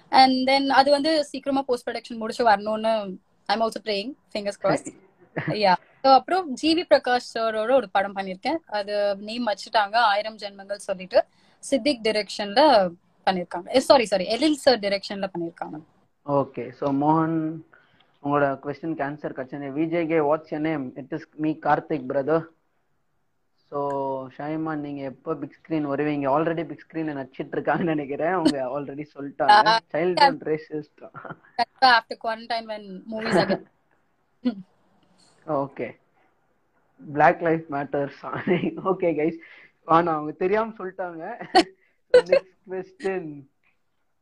[0.08, 4.92] அண்ட் தென் அது வந்து சீக்கிரமா போஸ்ட் ப்ரொடக்ஷன் முடிச்சு வரணும்னு I'm also praying fingers cross
[5.34, 8.94] yeah அப்புறம் ஜிவி பிரகாஷ் சாரோட ஒரு படம் பண்ணியிருக்கேன் அது
[9.28, 11.20] நேம் வச்சுட்டாங்க ஆயிரம் ஜென்மங்கள் சொல்லிட்டு
[11.62, 12.62] சித்திக் டிரெக்ஷன்ல
[13.26, 15.78] பண்ணியிருக்காங்க சாரி சாரி எலில் சார் டிரெக்ஷன்ல பண்ணியிருக்காங்க
[16.26, 17.38] ஓகே ஸோ மோகன்
[18.22, 22.46] உங்களோட கொஸ்டினுக்கு ஆன்சர் கிடைச்சது VJK what's your name it is me Karthik brother
[23.72, 23.78] so
[24.36, 26.26] Shaima நீங்க எப்போ பிக் ஸ்கிரீன் வருவீங்க?
[26.34, 28.34] ஆல்ரெடி பிக் ஸ்கிரீன்ல நடிச்சிட்டு இருக்காங்கன்னு நினைக்கிறேன்.
[28.36, 29.56] அவங்க ஆல்ரெடி சொல்லிட்டாங்க.
[29.94, 31.02] Childhood racist
[31.90, 33.38] after quarantine when movies
[35.48, 35.88] okay
[37.00, 38.20] black life matters
[38.90, 39.38] okay guys
[39.84, 41.24] ஆனா அவங்க தெரியாம சொல்லிட்டாங்க.
[42.14, 43.30] நெக்ஸ்ட் கொஸ்டின்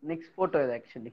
[0.02, 1.12] நெக்ஸ்ட் போட்டோ இது actually.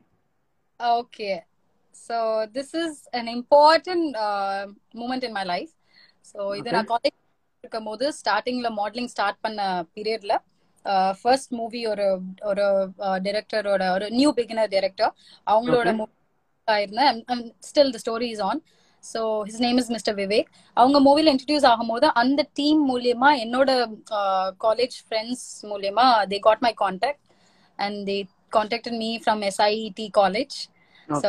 [1.95, 2.17] So
[2.54, 4.63] this is an important uh,
[5.02, 5.73] moment in my life.
[6.21, 6.71] So இது.
[6.71, 7.17] நான் காலேஜ்
[7.62, 10.36] இருக்கும் போது ஸ்டார்டிங்ல மாடலிங் ஸ்டார்ட் பண்ண பீரியட்ல
[11.21, 12.08] ஃபர்ஸ்ட் மூவி ஒரு
[12.41, 12.65] ஒரு
[13.26, 15.13] டைரக்டரோட ஒரு நியூ பிகினர் டைரக்டர்
[15.54, 15.95] அவங்களோட.
[15.95, 16.12] Movie
[16.67, 17.21] ஆயிருந்தேன்.
[17.69, 18.62] Still the story is on
[19.04, 23.72] so his name is mister Vivek அவங்க மூவில இன்ட்ரடியூஸ் ஆகும்போது அந்த டீம் மூலியமா என்னோட
[24.66, 27.24] காலேஜ் ஃப்ரெண்ட்ஸ் மூலியமா they got my contact
[27.80, 28.18] and they
[28.54, 30.58] contacted me from SIT college
[31.18, 31.28] so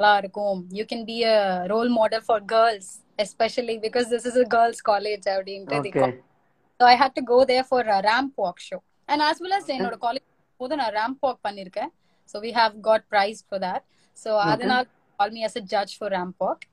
[0.00, 0.58] நல்லா இருக்கும்.
[0.72, 1.36] You can be a
[1.72, 2.90] role model for girls
[3.24, 5.78] especially because this is a girls college அப்படின்ட்டு
[6.80, 9.96] so I had to go there for ramp walk show and as well as என்னோட
[10.02, 10.26] college
[10.60, 11.90] போது நான் ramp walk பண்ணிருக்கேன்
[12.28, 13.84] so we have got prize for that
[14.16, 14.30] so.
[14.48, 14.82] அதனால
[15.18, 16.64] call me as a judge for ramp walk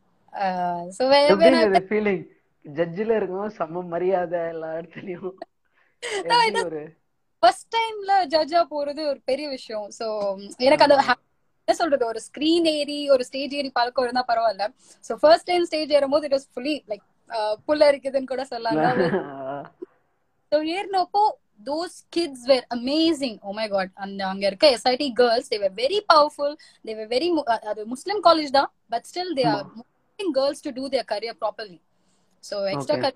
[1.30, 2.24] எப்படி இருந்தது feeling
[2.66, 5.34] ஜட்ஜில இருக்கும் செம்ம மரியாதை எல்லா இடத்துலயும்.
[6.66, 6.82] ஒரு
[7.40, 9.88] ஃபர்ஸ்ட் டைம்ல ஜட்ஜா போறது ஒரு பெரிய விஷயம்.
[10.00, 10.06] ஸோ
[10.58, 10.96] எனக்கு அது
[11.68, 12.06] என்ன சொல்றது?
[12.06, 14.66] ஒரு ஸ்கிரீன் ஏறி ஒரு ஸ்டேஜ் ஏறி பழக்கம் இருந்தா பரவாயில்ல.
[15.10, 17.06] ஸோ ஃபர்ஸ்ட் டைம் ஸ்டேஜ் ஏறும்போது இட் வாஸ் ஃபுல்லி லைக்
[17.68, 18.86] புல்ல இருக்குதுன்னு கூட சொல்லாங்க
[20.52, 21.24] so ஏறினப்போ
[21.66, 23.40] those kids were amazing.
[23.44, 23.90] Oh my god.
[23.96, 26.52] and அங்க இருக்க SIT girls they were very powerful.
[26.86, 30.72] They were very mu- அது முஸ்லிம் காலேஜ் தான் but still they are motivating girls to
[30.72, 31.80] do their career properly.
[32.44, 33.14] So extra Okay.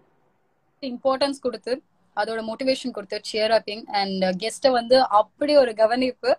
[0.83, 1.73] Importance கொடுத்து
[2.17, 6.31] அதோட motivation கொடுத்து shear அப்பிங் and கெஸ்ட்டை வந்து அப்படி ஒரு கவனிப்பு.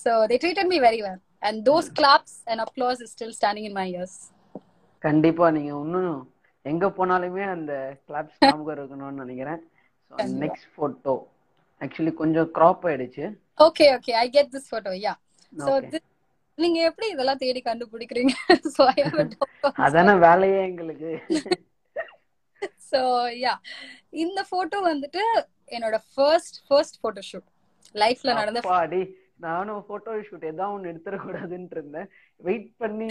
[0.00, 3.76] So they treated me very well and those claps and applause is still standing in
[3.80, 4.16] my ears
[5.02, 6.14] கண்டிப்பா நீங்க இன்னும்
[6.64, 7.72] எங்க போனாலுமே அந்த
[8.08, 9.60] கிளாப்ஸ் ஞாபகம் இருக்கணும்னு நினைக்கிறேன்.
[10.42, 11.14] நெக்ஸ்ட் போட்டோ
[11.80, 13.24] ஆக்சுவலி கொஞ்சம் கிராப் ஆயிடுச்சு.
[13.66, 15.14] Okay okay I get this photo yeah
[15.52, 15.90] so Okay.
[16.58, 18.34] நீங்க எப்படி இதெல்லாம் தேடி கண்டுபிடிக்கிறீங்க?
[19.84, 21.10] அதானே வேலையே எங்களுக்கு.
[22.88, 23.00] ஸோ
[23.40, 23.52] யா
[24.22, 25.22] இந்த போட்டோ வந்துட்டு
[25.68, 27.48] என்னோட ஃபர்ஸ்ட் ஃபர்ஸ்ட் போட்டோ ஷூட்
[27.94, 29.00] லைஃப்ல நடந்த அப்பாடி
[29.38, 32.08] நானும் போட்டோ ஷூட் ஏதாவது ஒன்று எடுத்துட கூடாதுன்னு இருந்தேன்.
[32.40, 33.08] வெயிட் பண்ணி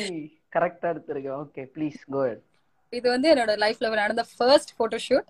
[0.53, 2.23] கரெக்டா எடுத்திருக்கேன் ஓகே ப்ளீஸ் கோ
[2.93, 5.27] இது வந்து என்னோட லைஃப்ல நடந்த ஃபர்ஸ்ட் போட்டோ ஷூட்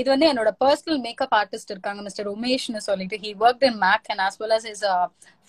[0.00, 4.22] இது வந்து என்னோட பர்சனல் மேக்கப் ஆர்டிஸ்ட் இருக்காங்க மிஸ்டர் உமேஷ்னு சொல்லிட்டு he work in Mac and
[4.26, 4.84] as well as is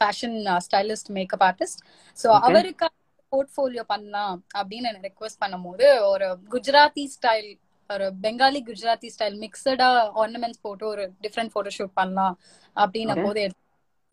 [0.01, 1.81] fashion stylist makeup artist
[2.17, 2.45] so Okay.
[2.47, 2.87] அவருக்கு
[3.31, 7.49] போர்ட்ஃபோலியோ பண்ணலாம் அப்படின்னு என்ன ரெக்வஸ்ட் பண்ணும்போது ஒரு குஜராத்தி ஸ்டைல்
[7.89, 9.87] ஒரு பெங்காலி குஜராத்தி ஸ்டைல் மிக்சடா
[10.21, 12.35] ஆர்னமெண்ட்ஸ் போட்டு ஒரு டிஃப்ரெண்ட் போட்டோ ஷூட் பண்ணலாம்
[12.75, 13.13] அப்படின்ன.
[13.23, 13.39] போது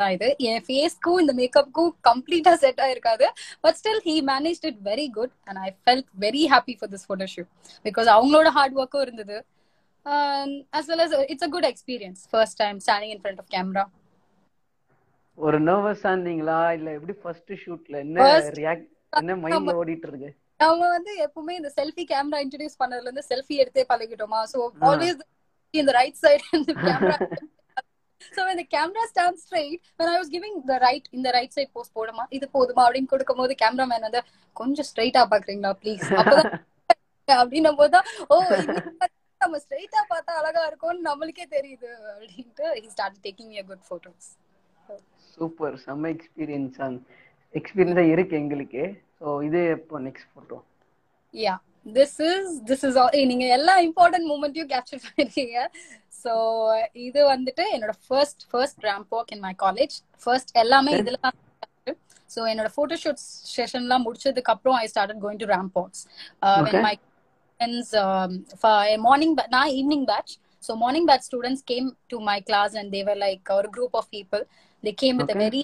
[0.00, 0.28] தான் இது.
[0.48, 3.26] என் ஃபேஸ்க்கும் இந்த மேக்கப்புக்கும் கம்ப்ளீட்டா set ஆயிருக்காது.
[3.64, 7.26] But still he manage it very good and I felt very happy for this photo
[7.32, 7.50] shoot
[7.84, 9.38] because அவங்களோட ஹார்ட் ஒர்க்கும் இருந்தது.
[10.78, 13.84] As well as it's a good experience first time standing in front of camera
[15.38, 16.60] ஒரு நர்வஸா இருந்தீங்களா?
[16.76, 18.22] இல்ல எப்படி first ஷூட்ல என்ன
[18.56, 18.88] react
[19.20, 20.30] என்ன மைண்ட்ல ஓடிட்டு இருக்கு
[20.60, 24.40] நம்ம வந்து எப்பவுமே இந்த செல்ஃபி கேமரா இன்ட்ரடியூஸ் பண்ணதுல இருந்து செல்ஃபி எடுத்தே பழகிட்டோமா?
[24.52, 24.58] சோ.
[24.88, 25.20] ஆல்வேஸ்
[25.74, 27.16] இந்த ரைட் சைடு இந்த கேமரா
[28.20, 31.96] சோ இந்த camera stand straight when i was giving the right இந்த ரைட் சைடு போஸ்ட்
[31.98, 32.24] போடுமா?
[32.36, 32.82] இது போதுமா?
[32.86, 34.22] அப்படின்னு கொடுக்கும்போது கேமராமேன் வந்து
[34.56, 36.50] கொஞ்சம் ஸ்ட்ரைட்டா பாக்குறீங்களா ப்ளீஸ் அப்பதான்
[37.42, 38.36] அப்படின்னும் போதுதான் ஓ
[39.40, 44.24] நம்ம ஸ்ட்ரைட்டா பார்த்தா அழகா இருக்கும்னு நம்மளுக்கே தெரியுது அப்படின்ட்டு he started taking me a good photos.
[45.34, 46.78] Super செம்ம எக்ஸ்பீரியன்ஸ்
[47.54, 48.82] எக்ஸ்பீரியன்ஸா இருக்கு எங்களுக்கு.
[49.20, 50.58] ஸோ இது எப்போ next photo
[51.34, 51.54] yeah
[51.86, 55.58] this is this is நீங்க எல்லா இம்பார்ட்டன்ட் மூமெண்ட்டையும் கேப்சர் பண்ணிருக்கீங்க
[56.22, 56.32] ஸோ
[57.06, 61.36] இது வந்துட்டு என்னோட first first ramp walk in my college first எல்லாமே இதுல தான்
[62.30, 63.20] ஸோ என்னோட ஃபோட்டோ ஷூட்
[63.52, 66.02] செஷன்லாம் முடிச்சதுக்கு அப்புறம் I started going to ramp walks
[66.58, 66.82] Okay.
[66.82, 66.94] My
[67.60, 67.94] friends
[69.06, 73.52] morning நான் evening batch so morning batch students came to my class and they were like
[73.56, 74.42] ஒரு group of people
[74.82, 75.42] they came with Okay.
[75.44, 75.62] Very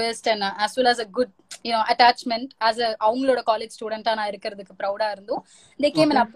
[0.00, 1.30] twist and uh, as well as a good
[1.64, 5.42] you know attachment as a அவங்களோட college ஸ்டூடெண்டா நான் இருக்கிறதுக்கு ப்ரௌடா இருந்தும்
[5.82, 6.24] they came and Okay.
[6.24, 6.30] up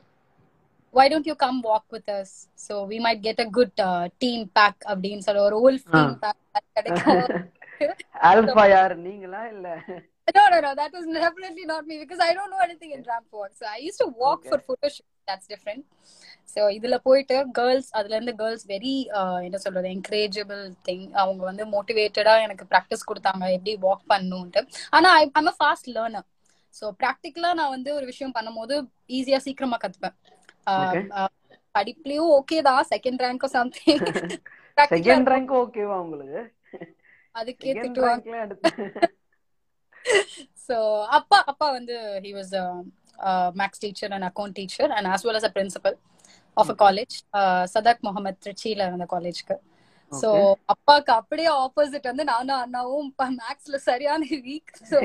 [0.94, 2.28] why don't you come walk with us
[2.64, 6.18] so we might get a good uh, team pack அப்படின்னு சொல்ல ஒரு wolf team Ah.
[6.24, 7.24] pack கிடைக்கும்
[8.30, 9.68] alpha யார் நீங்களா இல்ல
[10.28, 13.26] no no no that was definitely not me because I don't know anything in ramp
[13.38, 14.50] walk so I used to walk Okay.
[14.52, 15.82] for photo shoot that's different
[16.48, 18.94] so இதுல போயிட்டு girls அதுல இருந்து girls very
[19.46, 23.44] என்ன சொல்றது என்கரேஜபிள் thing அவங்க வந்து மோட்டிவேட்டடா எனக்கு practice கொடுத்தாங்க.
[23.56, 24.62] எப்படி வாக் பண்ணணும்ட்டு
[24.96, 26.26] ஆனா I I'm a fast learner
[26.74, 28.76] so ப்ராக்டிக்கலா நான் வந்து ஒரு விஷயம் பண்ணும்போது
[29.10, 30.16] ஈஸியா சீக்கிரமா கத்துப்பேன்.
[31.74, 32.82] படிப்புலயும் ஓகே தான்.
[32.92, 34.04] Second rank something
[34.90, 36.42] second rank ஓகேவா உங்களுக்கு?
[37.34, 38.24] அதுக்கே திட்டுவாங்க.
[40.58, 40.76] So
[41.18, 42.64] அப்பா அப்பா வந்து he was a,
[43.20, 45.44] a max teacher and account teacher and as well as
[46.56, 49.56] a college uh, சதாக் Mohammed திருச்சியில இருந்த காலேஜ்க்கு
[50.12, 50.28] சோ.
[50.72, 53.08] அப்பாக்கு அப்படியே ஆப்போசிட் வந்து நானும் அண்ணாவும்
[53.40, 54.96] மேக்ஸ்ல சரியான வீக் ஸோ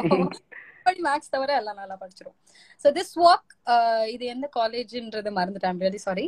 [1.07, 2.35] மேக்ஸ் தவிர எல்லாம் நல்லா படிச்சிரும்
[2.83, 3.49] ஸோ திஸ் வாக்
[4.13, 5.81] இது எந்த காலேஜ்ன்றது மறந்துட்டேன்.
[5.85, 6.25] Really sorry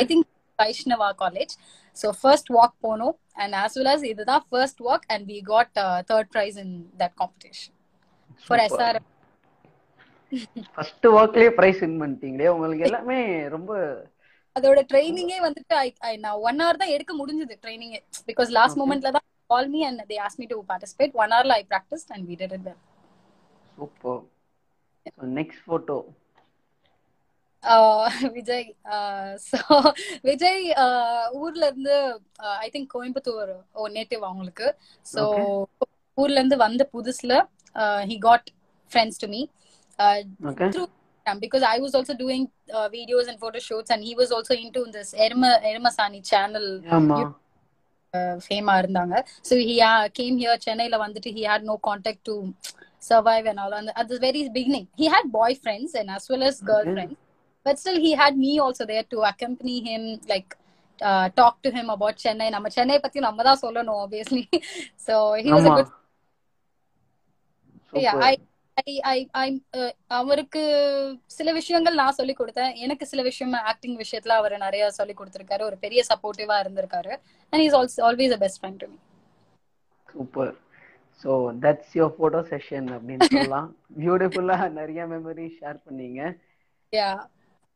[0.00, 0.26] I think
[0.58, 1.54] Vaishnava college
[1.96, 3.16] so first walk போனோம்.
[3.42, 5.72] அண்ட் ஆஸ் வெல் அஸ் இதுதான் first walk and we got
[6.10, 7.74] third prize in that competition
[8.46, 8.98] for SR
[10.76, 12.48] first ஒர்க்லயே prize win பண்ணிட்டீங்களே.
[12.54, 13.18] உங்களுக்கு எல்லாமே
[13.56, 13.72] ரொம்ப
[14.58, 18.78] அதோட ட்ரைனிங்கே வந்துட்டு I- நான் ஒன் ஹவர் தான் எடுக்க முடிஞ்சது ட்ரைனிங்கே பிகாஸ் லாஸ்ட்.
[18.80, 22.24] மூமெண்ட்ல தான் call me and they ask me to participate one ஹவர்ல I practice and
[22.28, 22.80] we did it well
[23.78, 24.18] super
[25.34, 25.98] next photo
[28.34, 28.66] Vijay
[29.46, 29.58] so
[30.22, 30.60] Vijay
[31.40, 31.96] ஊர்ல இருந்து
[32.60, 34.66] I think Coimbatore O native அவங்களுக்கு.
[35.06, 35.22] ஸோ
[36.18, 37.32] ஊர்ல இருந்து வந்த புதுசுல
[38.10, 38.48] he got
[38.92, 39.42] friends to me
[39.98, 40.86] Instagram
[41.36, 44.84] because I was also doing uh, videos and photo shoots and he was also into
[44.88, 46.66] this Erma Ermasani channel.
[46.98, 47.18] ஆமா.
[48.44, 49.14] ஃபேமா இருந்தாங்க.
[49.48, 49.74] ஸோ ஹி
[50.18, 52.34] கேம் ஹியர் சென்னையில வந்துட்டு he had no contact to
[53.08, 56.60] survive and all அந்த at very beginning he had boy friends and as well as
[56.70, 56.88] girl.
[56.94, 57.18] Friends
[57.66, 60.50] but still he had me also there to accompany him like
[61.40, 64.44] talk to him about Chennai நம்ம சென்னை பத்தி நம்ம தான் சொல்லணும் obviously
[65.06, 65.92] so he was a good
[67.92, 68.14] yeah
[68.84, 70.62] I- I'm, uh, அவருக்கு
[71.26, 72.74] சில விஷயங்கள் நான் சொல்லி கொடுத்தேன்.
[72.74, 75.62] எனக்கு சில விஷயம் ஆக்டிங் விஷயத்துல அவர் நிறைய சொல்லி கொடுத்திருக்காரு.
[75.62, 77.16] ஒரு பெரிய சப்போர்ட்டிவா இருந்திருக்காரு.
[77.50, 78.96] And is also always a best friend to me
[80.12, 80.54] super
[81.24, 83.76] so that's your photo session அப்படின்னு சொல்லலாம்.
[84.00, 86.38] பியூட்டிஃபுல்லா நிறைய மெமரி ஷேர் பண்ணீங்க.
[86.92, 87.26] யா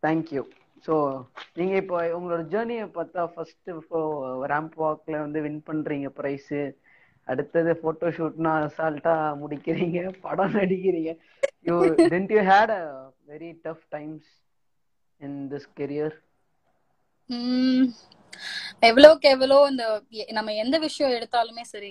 [0.02, 0.42] தேங்க்யூ
[0.86, 3.70] ஸோ நீங்க இப்போ உங்களோட ஜேர்னியை பார்த்தா ஃபர்ஸ்ட்
[4.52, 6.74] ரேம்ப் வாக்ல வந்து வின் பண்றீங்க ப்ரைஸு
[7.28, 11.12] அடுத்தது ஃபோட்டோ ஷூட்னா அசால்ட்டா முடிக்கிறீங்க படம் நடிக்கிறீங்க.
[11.66, 11.76] You
[12.08, 12.82] tend you had a
[13.28, 14.30] very tough times
[15.20, 16.16] in this career
[17.30, 17.86] um
[18.88, 19.84] எவ்வளவுக்கு எவ்வளோ இந்த
[20.36, 21.90] நம்ம எந்த விஷயம் எடுத்தாலுமே சரி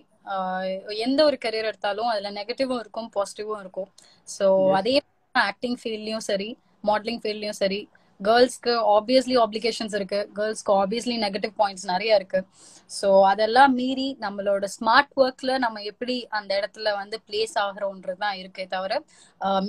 [1.06, 3.90] எந்த ஒரு கரியர் எடுத்தாலும் அதுல நெகட்டிவும் இருக்கும் பாசிட்டிவும் இருக்கும்.
[4.28, 4.48] ஸோ.
[4.80, 4.96] அதே
[5.36, 6.50] ஆக்டிங் ஃபீல்ட்லயும் சரி
[6.84, 7.80] மாடலிங் ஃபீல்ட்லயும் சரி
[8.28, 10.20] கேர்ள்ஸ்க்கு ஆப்வியஸ்லி ஆப்ளிகேஷன்ஸ் இருக்கு.
[10.38, 12.40] கேர்ள்ஸ்க்கு ஆப்வியஸ்லி நெகட்டிவ் பாயிண்ட்ஸ் நிறைய இருக்கு.
[12.90, 18.66] ஸோ அதெல்லாம் மீறி நம்மளோட ஸ்மார்ட் ஒர்க்ல நம்ம எப்படி அந்த இடத்துல வந்து பிளேஸ் ஆகிறோன்றது தான் இருக்கே
[18.76, 19.02] தவிர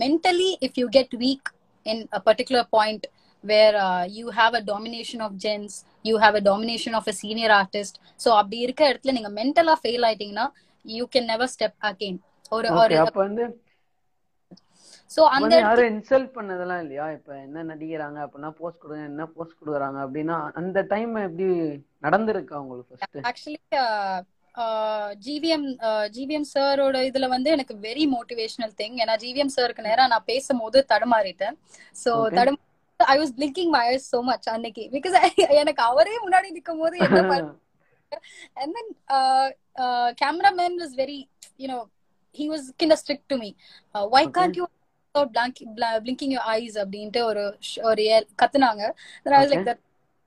[0.02, 1.50] mentally if you get weak
[1.86, 3.06] in a particular point
[3.44, 7.94] uh, you have a domination of gens you have a domination of a senior artist
[8.16, 10.46] so அப்படி இருக்க இடத்துல நீங்க மென்டலா ஃபெயில் ஆயிட்டீங்கன்னா
[10.84, 12.16] you can never step again.
[12.52, 12.96] ஒரு ஒரு
[15.14, 17.06] so அந்த யாரும் இன்சல்ட் பண்ணதெல்லாம் இல்லையா?
[17.16, 21.48] இப்ப என்ன நடிக்கிறாங்க அப்படின்னா போஸ்ட் கொடுங்க என்ன போஸ்ட் கொடுக்குறாங்க அப்படின்னா அந்த டைம் எப்படி
[22.06, 23.58] நடந்திருக்கா உங்களுக்கு ஃபர்ஸ்ட் ஆக்சுவலி
[25.26, 25.66] ஜிவிஎம்
[26.16, 31.56] ஜிவிஎம் சாரோட இதுல வந்து எனக்கு வெரி மோட்டிவேஷனல் திங் ஏன்னா ஜிவிஎம் சாருக்கு நேரா நான் பேசும்போது தடுமாறிட்டேன்.
[32.02, 32.10] So.
[32.36, 32.60] தடும்
[33.00, 34.84] I was blinking my eyes so much அன்னைக்கு.
[34.94, 35.16] பிகாஸ்
[35.62, 37.50] எனக்கு அவரே முன்னாடி நிக்கும் போது என்ன பண்ண
[38.62, 41.18] and then uh, cameraman was very
[41.58, 41.78] you know
[42.34, 43.48] he was kind of strict to me.
[43.94, 44.32] Uh, why Okay.
[44.36, 44.66] can't you
[45.12, 47.42] blinking your eyes அப்படின்ட்டு ஒரு
[47.88, 48.04] ஒரு
[48.40, 48.84] கத்துனாங்க
[49.68, 49.80] that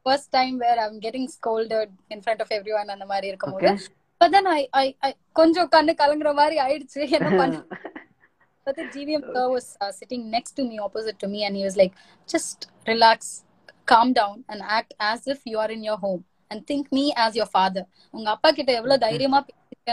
[0.06, 3.72] first time where I'm getting scolded in front of everyone அந்த மாதிரி இருக்கும்போது
[4.36, 7.58] then I, I, I கொஞ்சம் கண்ணு கலங்குற மாதிரி ஆயிடுச்சு என்ன பண்ண
[9.56, 11.94] was uh, sitting next to me opposite to me and he was like
[12.34, 12.60] just
[12.92, 13.20] relax
[13.92, 17.32] calm down and act as if you are in your home and think me as
[17.40, 17.84] your father
[18.16, 19.40] உங்க அப்பா கிட்ட எவ்வளவு தைரியமா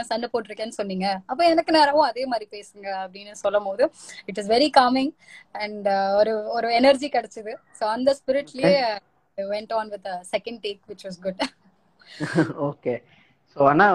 [0.01, 1.07] சண்டை போட்டிருக்கேன்னு சொன்னீங்க.
[1.31, 3.83] அப்ப எனக்கு நேரமும் அதே மாதிரி பேசுங்க அப்படின்னு சொல்லும் போது
[4.29, 5.11] it is very calming
[5.63, 5.87] and
[6.19, 7.53] ஒரு ஒரு எனர்ஜி கிடைச்சது.
[7.79, 8.79] சோ அந்த ஸ்பிரிட்லயே
[9.37, 11.43] went on with second take which was good
[12.69, 12.95] okay
[13.53, 13.87] so ஆனா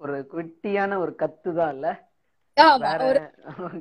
[0.00, 1.88] ஒரு குட்டியான ஒரு கத்து தான் இல்ல.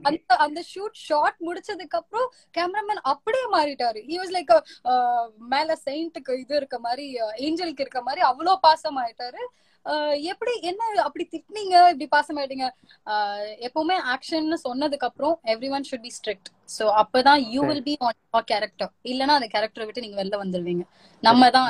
[0.08, 2.28] அந்த அந்த ஷூட் ஷாட் முடிச்சதுக்கு அப்புறம்
[2.58, 4.00] கேமராமேன் அப்படியே மாறிட்டாரு.
[4.10, 4.54] ஹி வாஸ் லைக்
[5.54, 7.06] மேல செயின்ட்டுக்கு இது இருக்க மாதிரி
[7.48, 9.42] ஏஞ்சலுக்கு இருக்க மாதிரி அவ்வளோ பாசம் ஆயிட்டாரு
[10.32, 11.76] எப்படி என்ன அப்படி திட்டினீங்க?
[11.92, 12.68] இப்படி பாசம் ஆயிட்டீங்க
[13.08, 15.36] அஹ் எப்பவுமே ஆக்ஷன் சொன்னதுக்கு அப்புறம்
[15.76, 17.62] everyone should be strict so அப்பதான் you.
[17.70, 18.20] Will be on
[18.52, 20.86] character இல்லனா அந்த கேரக்டரை விட்டு நீங்க வெளில வந்துருவீங்க.
[21.24, 21.70] நம்ம தான்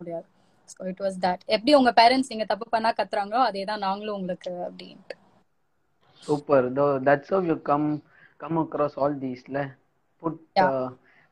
[0.00, 0.26] முடியாது.
[0.68, 4.52] ஸோ இட் வாஸ் தட் எப்படி உங்க பேரண்ட்ஸ் நீங்க தப்பு பண்ணா கத்துறாங்களோ அதே தான் நாங்களும் உங்களுக்கு
[4.66, 5.16] அப்படின்ட்டு.
[6.22, 7.86] Super though that's how you come
[8.40, 9.58] come across all தீஸ்ல
[10.22, 10.40] put.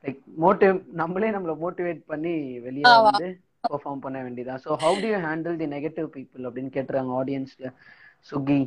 [0.04, 2.34] Like motive நம்மளே நம்மள மோட்டிவேட் பண்ணி
[2.66, 2.92] வெளியே.
[3.00, 3.26] வந்து
[3.64, 7.70] பெர்ஃபார்ம் பண்ண வேண்டியதான் so how do you handle the negative people அப்படின்னு கேட்டுறாங்க ஆடியன்ஸ்ல
[8.26, 8.60] சுகி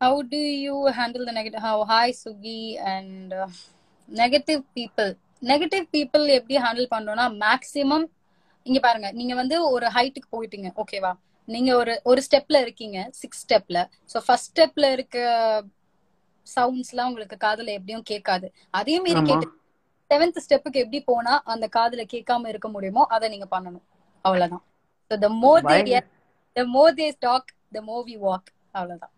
[0.00, 2.58] how do you handle the negative how hi sugi
[2.88, 3.46] and uh,
[4.08, 5.08] negative people.
[5.42, 8.06] Negative people எப்படி ஹேண்டில் பண்றோம்னா மேக்ஸிமம்
[8.66, 11.12] இங்க பாருங்க நீங்க வந்து ஒரு ஹைட்டுக்கு போயிட்டீங்க ஓகேவா
[11.48, 13.78] நீங்க ஒரு ஒரு ஸ்டெப்ல இருக்கீங்க சிக்ஸ் ஸ்டெப்ல
[14.12, 15.18] சோ ஃபர்ஸ்ட் ஸ்டெப்ல இருக்க
[16.46, 18.46] சவுண்ட்ஸ் எல்லாம் உங்களுக்கு காதுல எப்படியும் கேட்காது.
[18.74, 19.22] அதே மாரி.
[19.30, 19.46] கேட்டு
[20.10, 23.84] செவன்த் ஸ்டெப்புக்கு எப்படி போனா அந்த காதுல கேட்காம இருக்க முடியுமோ அதை நீங்க பண்ணணும்.
[24.24, 24.64] அவ்வளவுதான்.
[25.10, 26.00] So the more they
[26.56, 29.12] the more they talk the more we walk அவ்வளவுதான்.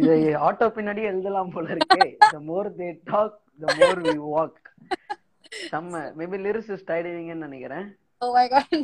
[0.00, 0.14] இது
[0.46, 2.06] ஆட்டோ பின்னாடி எழுதலாம் போல இருக்கே.
[2.32, 4.56] The more they talk the more we walk.
[5.70, 6.00] செம்ம.
[6.18, 7.86] மேபி லிரிசிஸ்ட் ஆயிடுவீங்கன்னு நினைக்கிறேன்.
[8.24, 8.32] Oh.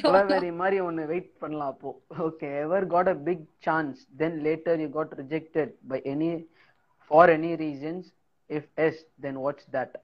[0.04, 1.90] குலவேரி மாதிரி ஒன்னு வெயிட் பண்ணலாம் அப்போ.
[2.26, 6.32] Okay ever got a big chance then later you got rejected by any
[7.10, 8.08] for any reasons
[8.50, 9.96] if yes then what's that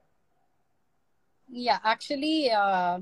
[1.48, 2.98] Yeah, actually, uh,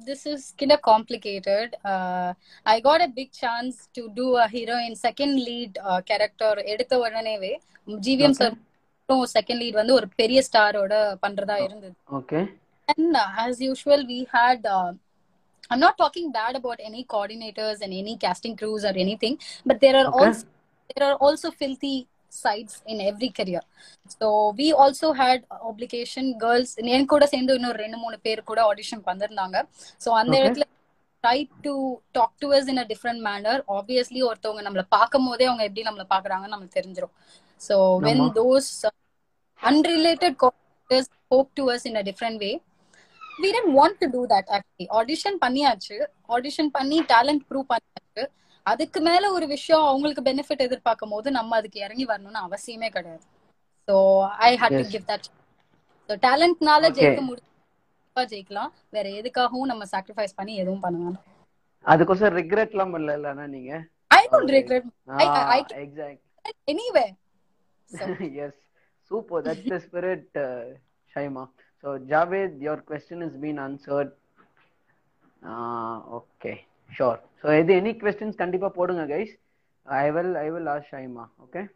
[0.00, 1.76] this is kind of complicated.
[1.84, 6.98] Uh, I got a big chance to do a heroine second lead uh, character எடுத்த
[7.04, 7.52] உடனேவே
[8.06, 8.38] GVM Okay.
[8.40, 8.56] Sir
[9.36, 12.40] second lead வந்து ஒரு பெரிய ஸ்டாரோட பண்றதா இருந்தது okay
[12.88, 14.66] And uh, as usual, we had.
[14.76, 14.90] Uh,
[15.70, 19.34] I'm not talking bad about any coordinators and any casting crews or anything,
[19.66, 20.18] but there are Okay.
[20.24, 20.44] also
[20.90, 21.96] there are also filthy
[22.31, 23.61] sides in every career.
[24.15, 24.27] So
[24.59, 25.39] we also had
[25.69, 26.69] obligation girls.
[26.95, 29.57] என் கூட சேர்ந்து இன்னொரு ரெண்டு மூணு பேர் கூட audition வந்திருந்தாங்க
[30.05, 30.35] so அந்த.
[30.41, 30.65] இடத்துல
[31.23, 31.73] try to
[32.17, 36.05] talk to us in a different manner obviously ஒருத்தவங்க நம்மள பார்க்கும் போதே அவங்க எப்படி நம்மள
[36.15, 37.15] பாக்குறாங்கன்னு நமக்கு தெரிஞ்சிடும்
[37.61, 38.25] so when.
[38.39, 38.71] Those
[39.61, 42.51] unrelated coordinators spoke to us in a different way
[43.41, 45.97] we didn't want to do that actually audition பண்ணியாச்சு
[46.35, 48.23] audition பண்ணி talent prove பண்ணியாச்சு
[48.71, 53.23] அதுக்கு மேல ஒரு விஷயம் அவங்களுக்கு பெனிஃபிட் எதிர்பார்க்கும் போது நம்ம அதுக்கு இறங்கி வரணும்னு அவசியமே கிடையாது.
[53.87, 53.95] So
[54.47, 54.89] I had to.
[54.93, 55.27] Give that
[56.07, 56.91] so டேலண்ட்னால.
[56.97, 57.47] ஜெயிக்க முடியும்
[58.15, 58.71] ஜெயிக்கலாம்.
[58.89, 61.17] வேற எதுக்காகவும் நம்ம சாக்ரிஃபைஸ் பண்ணி எதுவும் பண்ணுவோம்
[61.85, 63.73] அதுக்கோசம் ரிக்ரெட்லாம் பண்ணல நீங்க?
[64.07, 66.27] I don't I- I- I- exact
[66.71, 67.07] anyway
[68.39, 68.55] yes.
[69.11, 69.39] Super.
[69.45, 70.65] That's the spirit uh,
[71.13, 71.43] shaima.
[71.81, 74.11] So javed your question has been answered.
[76.89, 79.25] Uh, okay sure so இது any questions கண்டிப்பா போடுங்க
[79.85, 81.67] i will ask shaima okay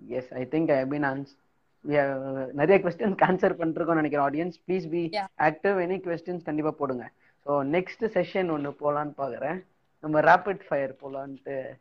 [0.00, 1.36] yes i think i have been ans-
[1.84, 2.22] we have
[2.54, 5.10] நிறைய questions answer பண்ணிருக்கோம் நினைக்கிறேன் audience please be.
[5.38, 7.04] Active any questions கண்டிப்பா போடுங்க
[7.46, 9.64] so next session ஒன்னு போலான்னு பாக்குறேன்
[10.04, 11.76] நம்ம ரேபிட் ஃபயர் போலான்ட்டு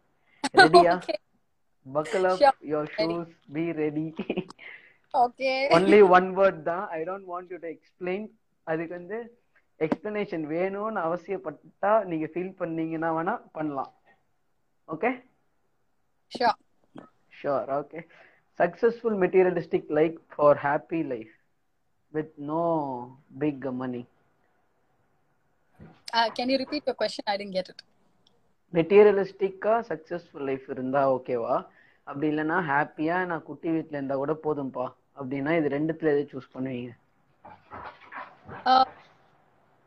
[0.54, 1.18] ரெடியா okay
[2.38, 2.54] Sure.
[2.62, 3.14] your Ready.
[3.14, 4.14] shoes be ready
[5.14, 8.30] okay only one word தான் i don't want you to explain
[8.64, 9.32] அதுக்கு வந்து
[9.82, 13.92] எக்ஸ்பிளனேஷன் வேணும்னு அவசியப்பட்டா நீங்க ஃபீல் பண்ணீங்கன்னா வேணா பண்ணலாம்.
[14.90, 15.12] Okay
[16.32, 16.58] sure
[17.40, 18.00] sure okay
[18.60, 21.34] successful materialistic like for happy life
[22.14, 22.64] with no
[23.44, 24.04] big money
[26.38, 27.84] can you repeat your question I didn't get it
[28.74, 31.56] மெட்டீரியலிஸ்டிக்கா successful life இருந்தா ஓகேவா
[32.08, 34.86] அப்படி இல்லைன்னா ஹாப்பியா நான் குட்டி வீட்ல இருந்தா கூட போதும்பா.
[35.20, 36.92] அப்படின்னா இது ரெண்டுத்துல எது சூஸ் பண்ணுவீங்க?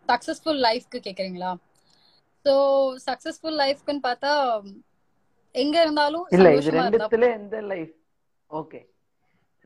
[0.08, 1.52] சக்சஸ்ஃபுல் லைஃப்க்கு கேக்குறீங்களா
[2.44, 2.54] ஸோ
[3.06, 4.32] சக்சஸ்ஃபுல் லைஃப்க்குன்னு பார்த்தா
[5.54, 7.94] எங்க இருந்தாலும் இல்ல இது ரெண்டுத்துல எந்த லைஃப்
[8.50, 8.80] ஓகே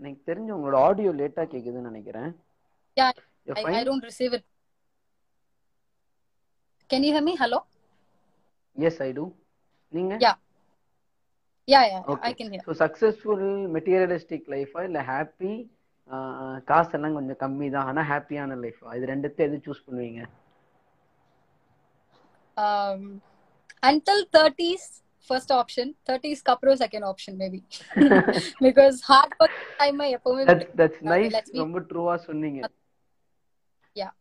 [0.01, 2.31] எனக்கு தெரிஞ்சு உங்களோட ஆடியோ லேட்டா கேக்குதுன்னு நினைக்கிறேன்
[3.57, 3.74] fine?
[3.74, 4.44] I don't receive it.
[6.90, 7.37] Can you hear me?
[7.37, 7.59] Hello?
[8.77, 9.24] Yes, I do.
[9.92, 10.14] நீங்க.
[10.22, 10.37] Yeah,
[11.68, 12.29] yeah, Okay.
[12.31, 12.62] I can hear.
[12.66, 13.44] So successful
[13.77, 15.53] materialistic லைஃபா இல்ல ஹாப்பி
[16.68, 20.23] காசெல்லாம் கொஞ்சம் கம்மி தான் ஆனா ஹாப்பியான லைஃபா இது ரெண்டுத்துல எது சூஸ் பண்ணுவீங்க
[23.83, 24.85] until 30s,
[25.29, 25.87] first option.
[26.07, 27.61] 30s kapro second option maybe.
[28.66, 30.44] because hard work time எப்பவுமே
[30.81, 32.61] தட்ஸ் நைஸ் ரொம்ப ட்ரூவா சொன்னீங்க
[33.97, 34.12] Yeah.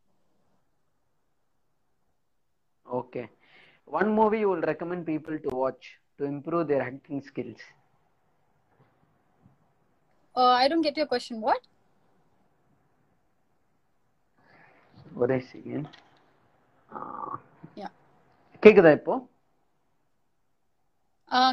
[2.86, 3.24] Okay
[3.88, 5.88] one movie you will recommend people to watch
[6.20, 7.66] to improve their acting skills
[10.36, 11.42] Uh, I don't get your question.
[11.42, 11.62] What?
[15.18, 15.90] ஒரே second.
[18.64, 19.16] கேக்குதா இப்போ?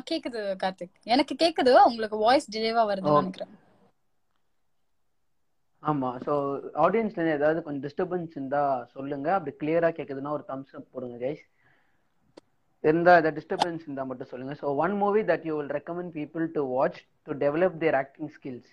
[0.08, 0.94] கேக்குது கார்த்திக்.
[1.06, 3.20] எனக்கு கேக்குது உங்களுக்கு வாய்ஸ் டிலேவா வருதுன்னு.
[3.20, 3.52] நினைக்கிறேன்.
[5.82, 6.32] ஆமா ஸோ
[6.84, 8.62] ஆடியன்ஸ்ல ஏதாவது கொஞ்சம் டிஸ்டர்பன்ஸ் இருந்தா
[8.94, 9.28] சொல்லுங்க.
[9.36, 11.44] அப்படி கிளியரா கேக்குதுன்னா ஒரு தம்ஸ் அப் போடுங்க கைஸ்
[12.84, 14.54] இருந்தா ஏதாவது டிஸ்டர்பன்ஸ் இருந்தா மட்டும் சொல்லுங்க.
[14.62, 18.72] So one movie that you will recommend people to watch to develop their acting skills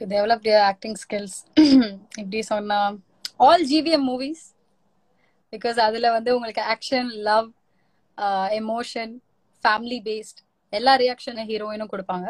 [0.00, 1.32] to develop their acting skills.
[2.20, 2.78] இப்படி சொன்னா
[3.46, 4.44] ஆல் ஜிவிஎம் மூவிஸ்
[5.52, 7.48] பிகாஸ் அதுல வந்து உங்களுக்கு action love
[8.60, 9.12] emotion
[9.64, 10.40] family base
[10.72, 12.26] எல்லா ரியாக்ஷன் ஹீரோயினும் கொடுப்பாங்க.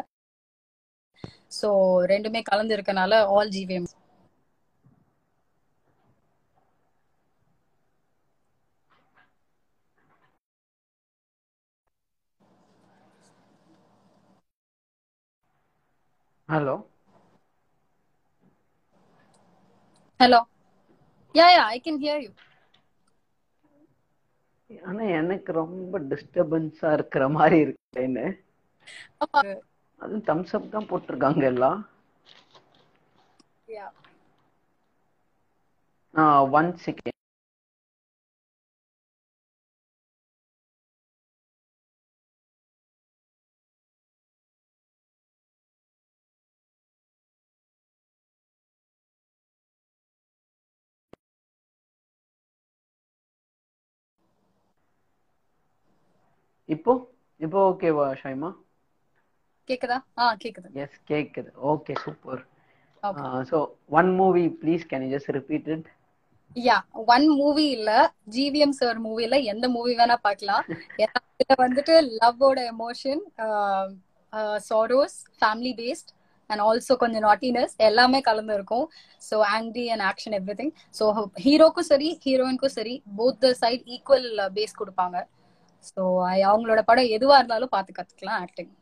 [1.58, 1.68] ஸோ
[2.12, 3.88] ரெண்டுமே கலந்து இருக்கனால all GVM
[16.48, 16.76] hello
[20.20, 20.40] hello
[21.34, 22.30] yeah yeah I can hear you
[24.70, 28.26] ஆனா எனக்கு ரொம்ப டிஸ்டர்பன்ஸா இருக்கிற மாதிரி இருக்குன்னு
[30.00, 31.80] அதுவும் தம்ஸ் அப் தான் போட்டிருக்காங்க எல்லாம்.
[33.68, 33.86] யா
[36.54, 37.19] ஒன் செகண்ட்
[56.70, 56.92] இப்போ
[57.40, 58.50] இப்போ ஓகேவா ஷைமா?
[59.68, 59.98] கேக்குதா?
[60.18, 60.68] ஆ கேக்குது.
[60.82, 61.50] எஸ் கேக்குது.
[61.72, 62.42] Okay super
[63.50, 63.58] so
[63.98, 65.88] one movie please can you just repeat it
[66.56, 66.76] yeah
[67.08, 67.90] one movie இல்ல
[68.34, 70.64] ஜிவிஎம் சார் மூவில எந்த மூவி வேணா பார்க்கலாம்
[71.42, 73.20] இதுல வந்துட்டு லவ்வோட emotion
[74.64, 76.10] sorrows family paste
[76.50, 78.86] and also கொஞ்சம் நாட்டினஸ் எல்லாமே கலந்து இருக்கும்
[79.22, 81.04] so angry and action everything so
[81.44, 85.16] ஹீரோக்கும் சரி ஹீரோயினுக்கும் சரி both the side equal base கொடுப்பாங்க.
[85.88, 86.02] ஸோ
[86.50, 88.72] அவங்களோட படம் எதுவா இருந்தாலும் பார்த்து கத்துக்கலாம் ஆக்டிங்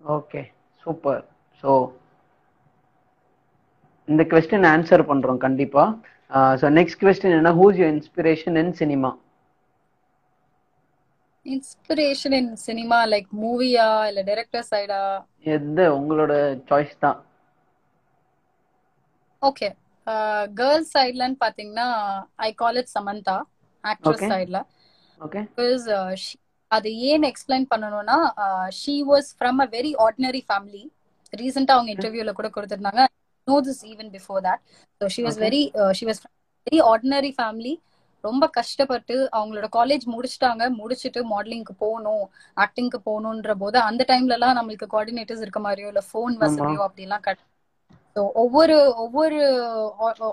[0.00, 0.40] ஓகே
[0.86, 1.22] சூப்பர்
[1.62, 1.70] ஸோ
[4.08, 5.84] இந்த கொஸ்டின் ஆன்சர் பண்றோம் கண்டிப்பா.
[6.60, 9.10] ஸோ நெக்ஸ்ட் கொஸ்டின் என்ன who's your inspiration in cinema
[11.46, 15.00] inspiration in cinema like மூவியா இல்ல டைரக்டர் சைடா
[15.54, 16.32] எது உங்களோட
[16.68, 17.18] சாய்ஸ் தான்.
[19.42, 19.68] ஓகே
[20.58, 21.88] கேர்ள்ஸ் சைட்லன்னு பாத்தீங்கன்னா
[22.46, 23.36] I call it Samantha
[23.84, 24.24] actress.
[24.30, 24.58] சைட்ல
[26.70, 28.16] அது ஏன் எக்ஸ்பிளைன் பண்ணணும்னா
[28.78, 30.82] she was from a very ordinary family
[31.32, 33.02] ரீசெண்டா அவங்க இன்டர்வியூல கூட கொடுத்திருந்தாங்க.
[33.48, 34.62] No this even before that
[35.00, 35.38] so she was.
[35.44, 35.62] Very
[35.98, 36.20] she was
[36.66, 37.72] very ordinary family
[38.24, 40.62] ரொம்ப கஷ்டப்பட்டு அவங்களோட காலேஜ் முடிச்சிட்டாங்க.
[40.80, 42.24] முடிச்சிட்டு மாடலிங்க்கு போகணும்
[42.56, 47.48] ஆக்டிங்க்கு போகணுன்ற போது அந்த டைம்ல எல்லாம் நம்மளுக்கு கோஆர்டினேட்டர்ஸ் இருக்க மாதிரியோ இல்ல ஃபோன் வசதியோ அப்படிலாம் கிடையாது
[48.42, 49.38] ஒவ்வொரு ஒவ்வொரு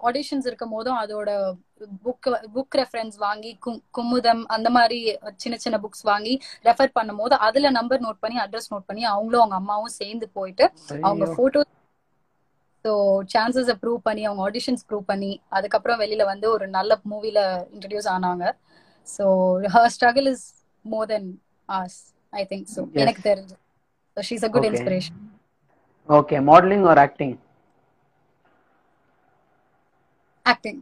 [0.08, 1.30] ஆடிஷன்ஸ் இருக்கும் போதும் அதோட
[2.04, 4.98] புக் புக் ரெஃபரன்ஸ் வாங்கி கும்- குமுதம் அந்த மாதிரி
[5.38, 6.34] சின்ன சின்ன புக்ஸ் வாங்கி
[6.66, 10.66] ரெஃபர் பண்ணும் போது அதுல நம்பர் நோட் பண்ணி அட்ரஸ் நோட் பண்ணி அவங்களும் அவங்க அம்மாவும் சேர்ந்து போயிட்டு
[11.04, 11.28] அவங்க.
[11.36, 11.64] போட்டோ
[12.86, 12.92] ஸோ
[13.32, 17.40] சான்சஸை ப்ரூவ் பண்ணி அவங்க ஆடிஷன்ஸ் ப்ரூவ் பண்ணி அதுக்கப்புறம் வெளியில வந்து ஒரு நல்ல மூவில
[17.74, 18.46] இன்ட்ரடியூஸ் ஆனாங்க
[19.08, 19.26] so
[19.74, 20.46] her struggle is
[20.86, 21.28] more then
[21.70, 21.98] as
[22.34, 22.82] I think so.
[22.98, 23.56] எனக்கு தெரிஞ்சு
[24.18, 24.68] so she's a good.
[24.70, 25.20] Inspiration
[26.10, 27.36] okay modelling or acting
[30.46, 30.82] acting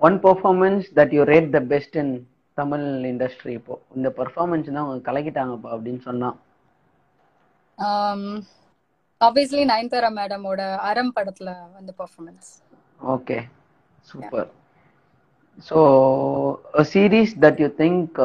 [0.00, 2.12] one performance that you rate the best in
[2.58, 3.74] Tamil industry இப்போ.
[3.96, 6.30] இந்த performance தான் அவங்க கலக்கிட்டாங்கப்பா அப்படின்னு சொன்னா.
[9.20, 12.48] Obviously Nayanthara மேடமோட Aramm படத்துல வந்து performance
[13.14, 13.36] okay
[14.06, 14.48] super
[15.68, 15.78] so
[16.92, 18.18] series that you think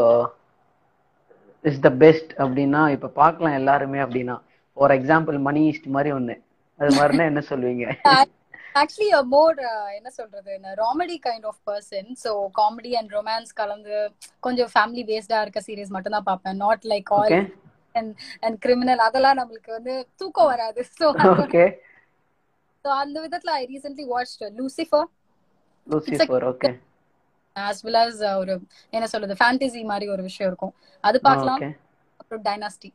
[1.66, 4.36] is the best அப்படின்னா இப்போ பார்க்கலாம் எல்லாருமே அப்படின்னா.
[4.78, 6.36] ஃபார் எக்ஸாம்பிள் மணி ஈஸ்ட் மாதிரி ஒன்று
[6.80, 7.86] அது மாதிரினா என்ன சொல்லுவீங்க?
[8.76, 9.60] ஆக்சுவலி மோர்
[9.98, 10.54] என்ன சொல்றது?
[10.82, 13.98] ராமெடி kind of person so comedy and romance கலந்து
[14.40, 17.42] கொஞ்சம் ஃபேமிலி பேஸ்டா இருக்க சீரிஸ் மட்டும் தான் பார்ப்பேன் not like all okay
[18.46, 20.82] and criminal அதெல்லாம் நம்மளுக்கு வந்து தூக்கம் வராது.
[21.00, 21.08] ஸோ
[22.86, 25.08] ஸோ அந்த விதத்துல I recently watch Lucifer
[25.88, 26.70] Lucifer okay
[27.56, 28.54] as well as ஒரு
[28.94, 29.36] என்ன சொல்றது?
[29.42, 30.74] ஃபேண்டசி மாதிரி ஒரு விஷயம் இருக்கும்.
[31.04, 31.62] அது பார்க்கலாம்.
[32.20, 32.90] அப்புறம் dynasty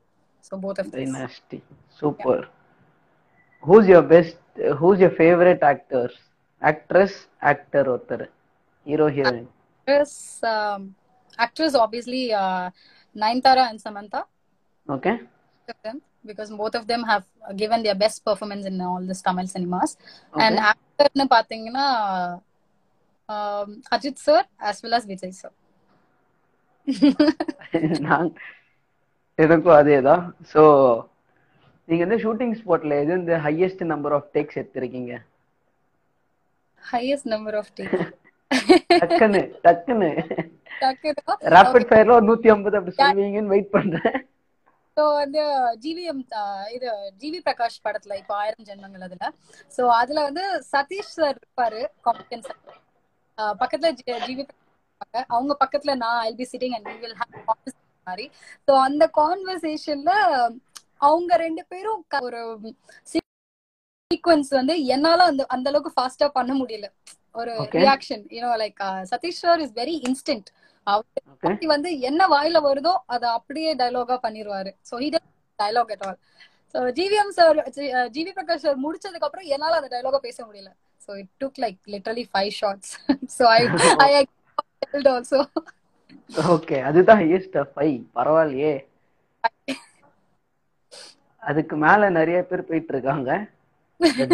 [0.44, 1.58] so both of this Dynasty.
[3.59, 3.63] Super.
[3.63, 4.37] Who's your best?
[4.79, 6.13] Who's your favorite actors?
[6.61, 7.13] Actress,
[7.51, 8.25] actor ஒருத்தர்
[8.85, 9.47] hero heroine
[9.87, 10.13] actress
[10.53, 10.81] um,
[11.39, 12.65] actress obviously uh,
[13.15, 14.21] Nayanthara and Samantha
[14.87, 15.13] okay
[15.67, 15.97] of them
[16.29, 17.25] because both of them have
[17.55, 19.91] given their best performance in all this Tamil cinemas
[20.45, 21.85] and actor னு பாத்தீங்கன்னா
[23.29, 25.55] um, Ajith sir as well as Vijay sir
[28.07, 28.31] நான்
[29.39, 30.63] எனக்கும் அதேதான் so
[31.90, 35.12] நீங்க வந்து shooting ஸ்பாட்ல எது இந்த ஹையஸ்ட் நம்பர் ஆஃப் டேக்ஸ் எடுத்திருக்கீங்க?
[37.32, 38.00] Number of takes.
[39.00, 40.08] டக்குன்னு டக்குன்னு.
[40.82, 41.22] டக்குனு
[41.54, 44.16] ரேபிட் ஃபயர்ல ஒரு நூத்தி ஐம்பது அப்படி சொல்லுவீங்கன்னு வெயிட் பண்றேன்.
[44.96, 45.42] ஸோ வந்து
[45.84, 46.22] ஜிவிஎம்
[46.76, 46.88] இது
[47.22, 49.28] ஜிவி பிரகாஷ் படத்துல இப்போ ஆயிரம் ஜென்மங்கள் அதுல.
[49.76, 52.60] ஸோ அதுல வந்து சதீஷ் சார் இருப்பாரு காம்படியன் சார்
[53.62, 53.92] பக்கத்துல
[54.28, 54.44] ஜிவி.
[55.34, 57.38] அவங்க பக்கத்துல நான் I'll be sitting and will have
[58.06, 58.26] மாதிரி.
[58.68, 60.12] ஸோ அந்த கான்வர்சேஷன்ல
[61.00, 62.40] அவங்க ரெண்டு பேரும் ஒரு
[64.10, 66.86] சீக்வன்ஸ் வந்து என்னால அந்த அந்த அளவுக்கு ஃபாஸ்டா பண்ண முடியல.
[67.40, 67.52] ஒரு.
[67.82, 68.80] Reaction you know like
[69.12, 70.48] Sathish sir is very instant
[70.86, 74.70] அவர் வந்து என்ன வாயில வருதோ அத அப்படியே டயலாகா பண்ணிருவாரு.
[74.90, 75.08] So he
[75.58, 76.18] dialogue at all
[76.74, 77.58] so GVM sir
[78.16, 80.70] GV Prakash sir முடிச்சதுக்கு அப்புறம் என்னால அந்த டயலாக பேச முடியல.
[81.06, 82.92] So it took like literally five shots
[83.38, 83.60] so I
[84.08, 84.10] I
[85.12, 85.40] also
[86.54, 88.74] okay அதுதான் ஹையஸ்ட் ஃபைவ் பரவாயில்லையே.
[91.48, 93.30] அதுக்கு மேல நிறைய பேர் போயிட்டு இருக்காங்க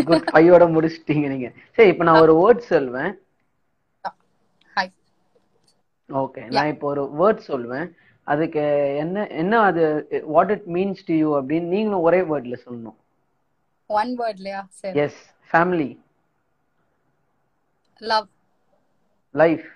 [0.09, 1.49] குட் ஃபைவோட முடிச்சிட்டீங்க நீங்க.
[1.77, 3.13] சரி இப்போ நான் ஒரு வேர்ட் சொல்வேன்.
[6.09, 7.87] ஓகே நான் இப்போ ஒரு வேர்ட் சொல்வேன்.
[8.33, 8.63] அதுக்கு
[9.03, 9.83] என்ன என்ன அது
[10.35, 12.99] what it means to you அப்படின்னு நீங்களும் ஒரே வேர்ட்ல சொல்லணும்.
[13.91, 14.95] ஒன் வேர்ட்லயா சரி.
[15.05, 15.89] Yes family
[18.03, 18.29] love
[19.35, 19.67] life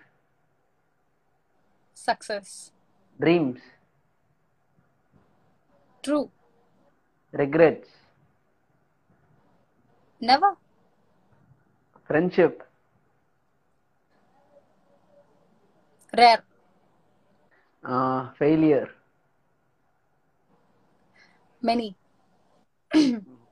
[1.96, 2.54] success
[3.20, 3.64] dreams
[6.04, 6.20] true
[7.34, 7.94] regrets
[10.22, 10.56] never
[12.10, 12.60] friendship
[16.14, 16.42] rare
[18.36, 18.92] failure
[21.62, 21.88] many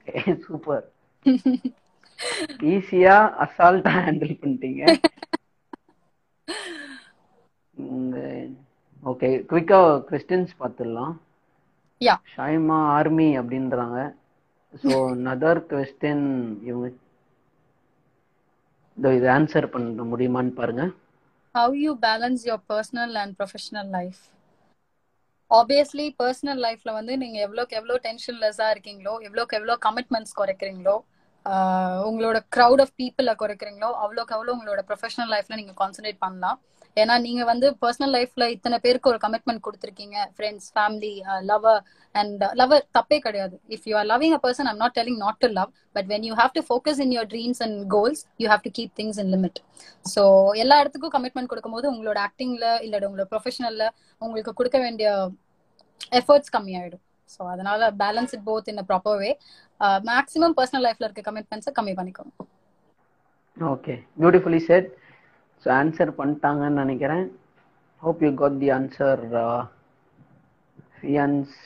[0.08, 0.14] okay
[0.44, 0.86] super
[2.72, 4.82] ஈஸியா அசால்ட்டா ஹேண்டில் பண்ணிட்டீங்க.
[9.02, 11.14] ஓகே குவிக்கா கொஸ்டின்ஸ் பார்த்துடலாம்.
[12.00, 13.98] யா ஷாய்மா ஆர்மி அப்படின்றாங்க.
[14.84, 14.92] ஸோ
[15.26, 16.26] நதர் கொஸ்டின்
[16.68, 16.88] இவங்க
[18.98, 20.84] இதோ இது ஆன்சர் பண்ண முடியுமான்னு பாருங்க.
[21.54, 24.22] How you balance your personal and professional life?
[25.50, 30.96] Obviously personal லைஃப்ல வந்து நீங்க எவ்வளோக்கு எவ்வளோ டென்ஷன்லெஸ்ஸா இருக்கீங்களோ எவ்வளோக்கு எவ்வளோ கமிட்மெண்ட்ஸ் குறைக்கிறீங்களோ
[32.08, 36.58] உங்களோட க்ரௌட் ஆஃப் பீப்புள குறைக்கிறீங்களோ அவ்வளோக்கு அவ்வளோ உங்களோட ப்ரொஃபஷனல் லைஃப்ல நீங்க கான்சென்ட்ரேட் பண்ணலாம்.
[36.96, 40.16] ஏன்னா நீங்க வந்து பர்சனல் லைஃப்ல இத்தனை பேருக்கு ஒரு கமிட்மெண்ட் கொடுத்துருக்கீங்க.
[40.36, 41.12] Friends family
[41.50, 41.80] lover
[42.14, 43.56] and lover தப்பே கிடையாது.
[43.76, 46.34] If you are loving a person I'm not telling not to love but when you
[46.42, 49.60] have to focus in your dreams and goals you have to keep things in limit
[50.14, 50.24] so
[50.64, 53.86] எல்லா இடத்துக்கும் commitment கொடுக்கும்போது உங்களோட ஆக்டிங்ல இல்ல உங்களோட ப்ரொஃபஷனல்ல
[54.22, 55.08] உங்களுக்கு கொடுக்க வேண்டிய
[56.20, 57.02] efforts கம்மியாயிடும்.
[57.30, 59.30] ஸோ அதனால balance it both in a proper way
[60.10, 62.32] maximum personal லைஃப்ல இருக்க கமிட்மெண்ட்ஸை கம்மி பண்ணிக்கோங்க.
[63.56, 64.88] Okay beautifully set
[65.62, 67.24] so answer பண்ணிட்டாங்கன்னு நினைக்கிறேன்.
[68.02, 69.22] Hope you got the answer
[70.96, 71.56] fiancé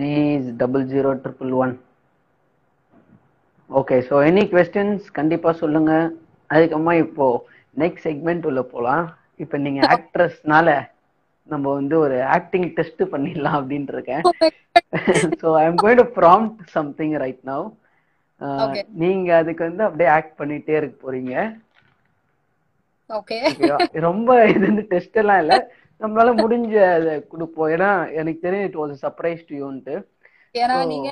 [0.00, 1.74] Naze double zero triple one
[3.70, 5.92] okay so any questions கண்டிப்பாக சொல்லுங்க.
[6.50, 7.26] அதுக்கப்புறமா இப்போ
[7.82, 9.04] நெக்ஸ்ட் செக்மெண்ட் உள்ள போகலாம்
[9.44, 10.68] இப்போ நீங்க ஆக்ட்ரஸ்னால
[11.48, 14.24] நம்ம வந்து ஒரு ஆக்டிங் டெஸ்ட் பண்ணிடலாம் அப்படின்னு இருக்கேன்.
[15.40, 17.66] So I am going to prompt something right now.
[19.02, 21.34] நீங்க அதுக்கு வந்து அப்படியே ஆக்ட் பண்ணிட்டே இருக்க போறீங்க.
[24.06, 25.54] ரொம்ப இது வந்து டெஸ்ட் எல்லாம் இல்ல.
[26.00, 27.70] நம்மளால முடிஞ்ச அதை கொடுப்போம்.
[27.76, 29.94] ஏன்னா எனக்கு தெரியும் இட் வாஸ் சர்ப்ரைஸ் டு யூன்ட்டு
[30.54, 31.08] ஏன்னா நீங்க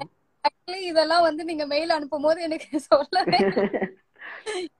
[0.90, 3.38] இதெல்லாம் வந்து நீங்க மெயில் அனுப்பும் போது எனக்கு சொல்லவே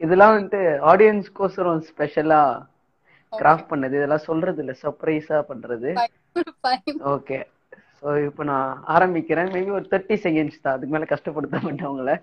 [0.04, 0.60] இதெல்லாம் வந்துட்டு
[0.90, 2.40] ஆடியன்ஸ்க்கோசரம் ஸ்பெஷலா
[3.32, 3.94] கிராஃப்ட் பண்ணது.
[3.98, 4.72] இதெல்லாம் சொல்றது இல்ல.
[4.82, 5.90] சர்ப்ரைஸா பண்றது.
[7.14, 7.38] ஓகே
[7.98, 9.50] ஸோ இப்போ நான் ஆரம்பிக்கிறேன்.
[9.54, 10.74] மேபி ஒரு தேர்ட்டி செகண்ட்ஸ் தான்.
[10.76, 12.14] அதுக்கு மேல கஷ்டப்படுத்த மாட்டேன் உங்களை.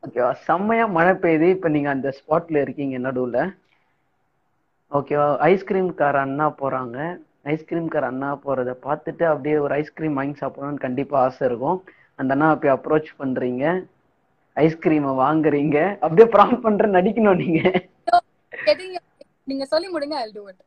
[0.00, 1.48] ஓகேவா செம்மையா மழை பெய்யுது.
[1.56, 3.38] இப்போ நீங்க அந்த ஸ்பாட்ல இருக்கீங்க நடுவுல.
[4.98, 6.96] ஓகேவா ஐஸ்கிரீம் கார் அண்ணா போறாங்க.
[7.52, 11.78] ஐஸ்கிரீம் கார் அண்ணா போறத பார்த்துட்டு அப்படியே ஒரு ஐஸ்கிரீம் வாங்கி சாப்பிடணும்னு கண்டிப்பா ஆசை இருக்கும்.
[12.20, 13.64] அந்த அண்ணா அப்படியே அப்ரோச் பண்றீங்க.
[14.56, 15.78] ஐஸ்கிரீமை வாங்குறீங்க.
[16.04, 17.62] அப்படியே ப்ராம் பண்ற நடிக்கணும் நீங்க.
[19.50, 20.58] நீங்க சொல்லி முடிங்க I'll do it.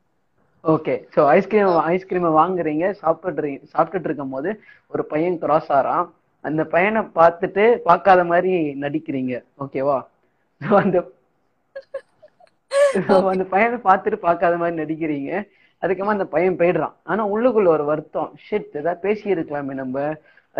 [0.64, 2.86] Okay so ice cream ஐஸ்கிரீமை வாங்குறீங்க.
[3.02, 4.50] சாப்பிட்றீங்க சாப்பிட்டுட்டு இருக்கும் போது
[4.92, 6.06] ஒரு பையன் கிராஸ் ஆறான்.
[6.46, 8.54] அந்த பையனை பார்த்துட்டு பார்க்காத மாதிரி
[8.86, 9.34] நடிக்கிறீங்க.
[9.64, 9.98] ஓகேவா
[10.62, 10.98] ஸோ அந்த
[13.34, 15.32] அந்த பையனை பார்த்துட்டு பார்க்காத மாதிரி நடிக்கிறீங்க.
[15.82, 16.96] அதுக்கப்புறமா அந்த பையன் போயிடுறான்.
[17.12, 18.30] ஆனா உள்ளுக்குள்ள ஒரு வருத்தம்.
[18.46, 20.06] ஷிட் ஏதாவது பேசி இருக்கலாமே நம்ம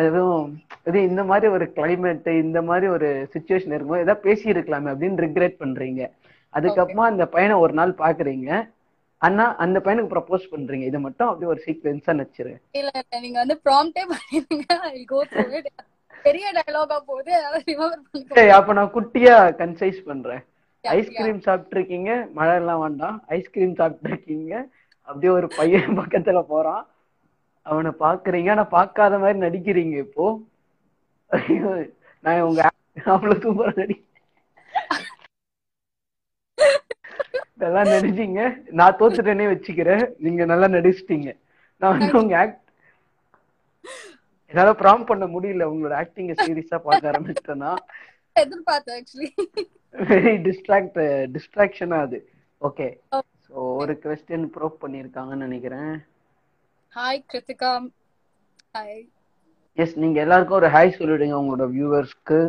[0.04, 0.48] அதுவும்
[0.90, 5.56] இது இந்த மாதிரி ஒரு கிளைமேட் இந்த மாதிரி ஒரு சுச்சுவேஷன் இருக்கும்போது ஏதாவது பேசி இருக்கலாமே அப்படின்னு ரிக்ரெட்
[5.62, 6.02] பண்றீங்க.
[6.58, 8.50] அதுக்கப்புறமா அந்த பையனை ஒரு நாள் பாக்குறீங்க
[9.22, 10.86] அண்ணா அந்த பையனுக்கு ப்ரப்போஸ் பண்றீங்க.
[10.92, 12.54] இதை மட்டும் அப்படியே ஒரு சீக்வென்ஸா நடிச்சிரு.
[12.80, 15.68] இல்ல இல்ல நீங்க வந்து ப்ராம்ப்டே பண்ணிருங்க I'll go through it.
[16.26, 17.34] பெரிய டயலாகா போகுது.
[18.58, 20.44] அப்ப நான் குட்டியா கன்சைஸ் பண்றேன்.
[20.94, 23.18] ஐஸ்கிரீம் சாப்பிட்டு இருக்கீங்க மழை எல்லாம் வேண்டாம்.
[23.38, 24.54] ஐஸ்கிரீம் சாப்பிட்டு இருக்கீங்க
[25.08, 26.84] அப்படியே ஒரு பையன் பக்கத்துல போறான்.
[27.66, 28.50] அவனை பாக்குறீங்க.
[28.56, 30.26] ஆனா பார்க்காத மாதிரி நடிக்கிறீங்க இப்போ.
[32.24, 32.62] நான் உங்க
[33.14, 33.96] அவ்வளவு சூப்பரா நடி
[37.62, 38.40] நல்லா நடிச்சீங்க.
[38.80, 40.04] நான் தோத்துட்டேனே வச்சுக்கிறேன்.
[40.26, 41.30] நீங்க நல்லா நடிச்சிட்டீங்க.
[41.82, 42.62] நான் வந்து உங்க ஆக்ட்
[44.52, 45.64] என்னால ப்ராம் பண்ண முடியல.
[45.72, 47.72] உங்களோட ஆக்டிங்க சீரியஸா பார்க்க ஆரம்பிச்சிட்டேன்னா
[48.36, 49.30] எதிர்பார்த்தேன் ஆக்சுவலி
[50.12, 51.00] வெரி டிஸ்ட்ராக்ட்
[51.36, 52.20] டிஸ்ட்ராக்ஷனா அது
[52.62, 53.24] ஓகே Oh.
[53.48, 55.92] ஸோ ஒரு கொஸ்டின் ப்ரோப் பண்ணியிருக்காங்கன்னு நினைக்கிறேன்
[56.94, 57.72] ஹாய் கிருத்திகா
[58.76, 59.02] ஹாய்
[59.78, 62.40] எஸ் நீங்க எல்லாருக்கும் ஒரு ஹாய் சொல்லிடுங்க உங்களோட வியூவர்ஸ்க்கு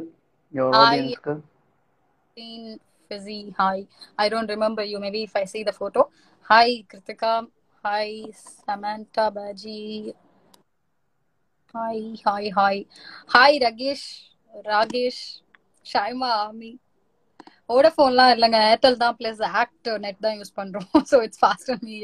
[0.55, 0.77] Hi.
[0.83, 1.35] ஆடியன்ஸ்க்கு
[3.11, 3.55] Fizzy.
[3.59, 3.77] Hi.
[4.19, 4.99] I don't remember you.
[4.99, 6.01] Maybe if I see the photo.
[6.51, 7.33] Hi, Kritika.
[7.85, 8.07] Hi,
[8.65, 9.83] Samantha Baji.
[11.75, 12.75] Hi, hi, hi.
[13.29, 14.05] Hi, Ragesh.
[14.71, 15.21] Ragesh.
[15.87, 16.73] Shaima Ami.
[17.69, 21.97] வோடஃபோன்லாம் இல்லைங்க Airtel தான் plus ACT net தான் use பண்றோம் so it's faster me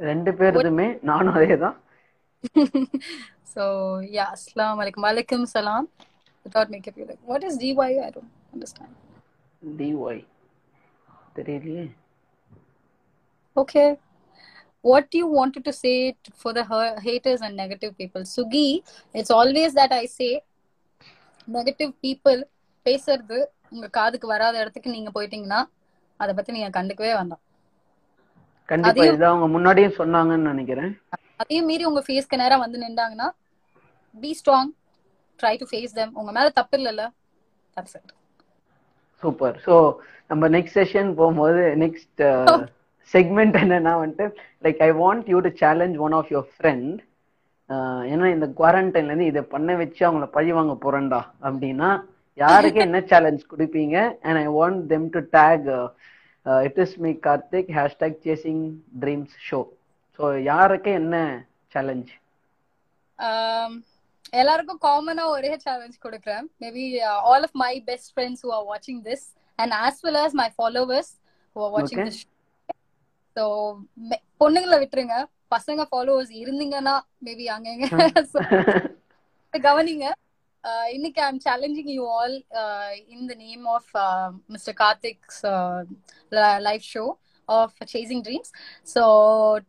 [0.00, 1.76] ரெண்டு பேருதுமே நானும் அதே தான்
[3.54, 3.64] so
[4.16, 5.86] yeah அஸ்லாம் வலைக்கம் வலைக்கம் சலாம்
[6.46, 8.92] without makeup you like what is DY I don't understand
[9.62, 10.20] DY
[11.38, 11.86] தெரியலையே
[13.56, 13.86] Okay.
[14.84, 15.92] What you wanted to say
[16.34, 18.22] for the ha- haters and negative people?
[18.32, 18.66] Sugi,
[19.14, 20.30] it's always that I say
[21.48, 22.38] negative people
[22.86, 23.38] பேசுறது
[23.72, 25.60] உங்க காதுக்கு வராத இடத்துக்கு நீங்க போயிட்டீங்கன்னா
[26.20, 27.42] அத பத்தி நீங்க கண்டுக்கவே வேண்டாம்.
[28.68, 30.92] கண்டிப்பா இதுதான் அவங்க முன்னாடியே சொன்னாங்கன்னு நினைக்கிறேன்.
[31.40, 33.28] அதையும் மீறி உங்க ஃபேஸ்க்கு நேரா வந்து நின்றாங்கன்னா
[34.14, 34.70] be strong
[35.40, 36.10] try to face them.
[36.20, 37.04] உங்க மேல தப்பு இல்லைல்ல.
[37.76, 38.12] தட்ஸ் இட்
[39.22, 39.74] சூப்பர் ஸோ
[40.30, 42.22] நம்ம நெக்ஸ்ட் செஷன் போகும்போது நெக்ஸ்ட்
[43.12, 44.26] செக்மெண்ட் என்னன்னா வந்துட்டு
[44.64, 46.96] like I want you to challenge one of your friend
[48.08, 51.20] ஏன்னா இந்த குவாரண்டைன்ல இருந்து இதை பண்ண வச்சு அவங்கள பழி வாங்க போறேன்டா.
[51.42, 51.90] அப்படின்னா
[52.38, 53.96] யாருக்கு என்ன சேலஞ்ச் கொடுப்பீங்க?
[54.26, 55.66] And I want them to take
[56.68, 58.62] it is me Karthik hashtag chasing
[59.02, 59.60] dreams show
[60.18, 61.16] so யாருக்கு என்ன
[61.74, 62.12] சேலஞ்ச்
[63.18, 63.70] Um,
[64.32, 66.46] எல்லாருக்கும் காமனா ஒரே சேலஞ்ச் கொடுக்குறேன்.
[66.62, 66.84] Maybe
[67.30, 69.24] all of my best friends who are வாட்சிங் this
[69.58, 71.10] and as well as my followers
[71.56, 72.02] who are வாட்சிங்.
[72.08, 72.20] This
[73.36, 73.44] so
[74.42, 75.16] பொண்ணுங்களை விட்டுருங்க.
[75.54, 76.94] பசங்க ஃபாலோவர்ஸ் இருந்தீங்கன்னா
[77.26, 77.86] மேபி அங்கங்க
[79.66, 80.06] கவனிங்க.
[80.94, 84.72] இன்னைக்கு I'm challenging you all uh, in the name of uh, Mr.
[84.74, 85.80] Karthik's uh,
[86.32, 87.08] li- live show
[87.48, 88.48] of Chasing Dreams.
[88.86, 89.02] So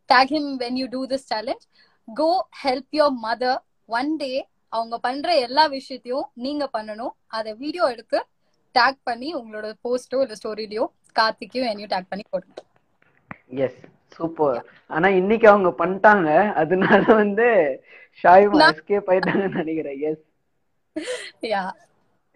[0.09, 1.63] tag him when you do this challenge.
[2.07, 2.29] Go
[2.65, 3.55] help your mother
[3.89, 4.37] one day.
[4.73, 8.17] அவங்க பண்ற எல்லா விஷயத்தையும் நீங்க பண்ணணும் அதை video எடுத்து
[8.75, 10.85] take பண்ணி உங்களோட போஸ்டோ இல்ல ஸ்டோரிலையோ
[11.15, 12.55] கார்த்திக்கையும் என்னையும் டேக் பண்ணி போடுங்க
[13.65, 13.79] எஸ்
[14.17, 16.29] சூப்பர் ஆனா இன்னைக்கு அவங்க பண்ணிட்டாங்க
[16.61, 17.47] அதனால வந்து
[18.23, 20.26] ஷாயிமா எஸ்கேப் ஆயிட்டாங்கன்னு நினைக்கிறேன் எஸ் யா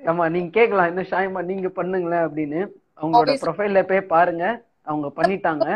[0.02, 2.62] ஆமா நீங்க கேட்கலாம் என்ன ஷாயிமா நீங்க பண்ணுங்களேன் அப்படின்னு.
[2.98, 3.32] அவங்களோட.
[3.44, 4.46] ப்ரொஃபைல்ல போய் பாருங்க.
[4.84, 5.68] அவங்க பண்ணிட்டாங்க.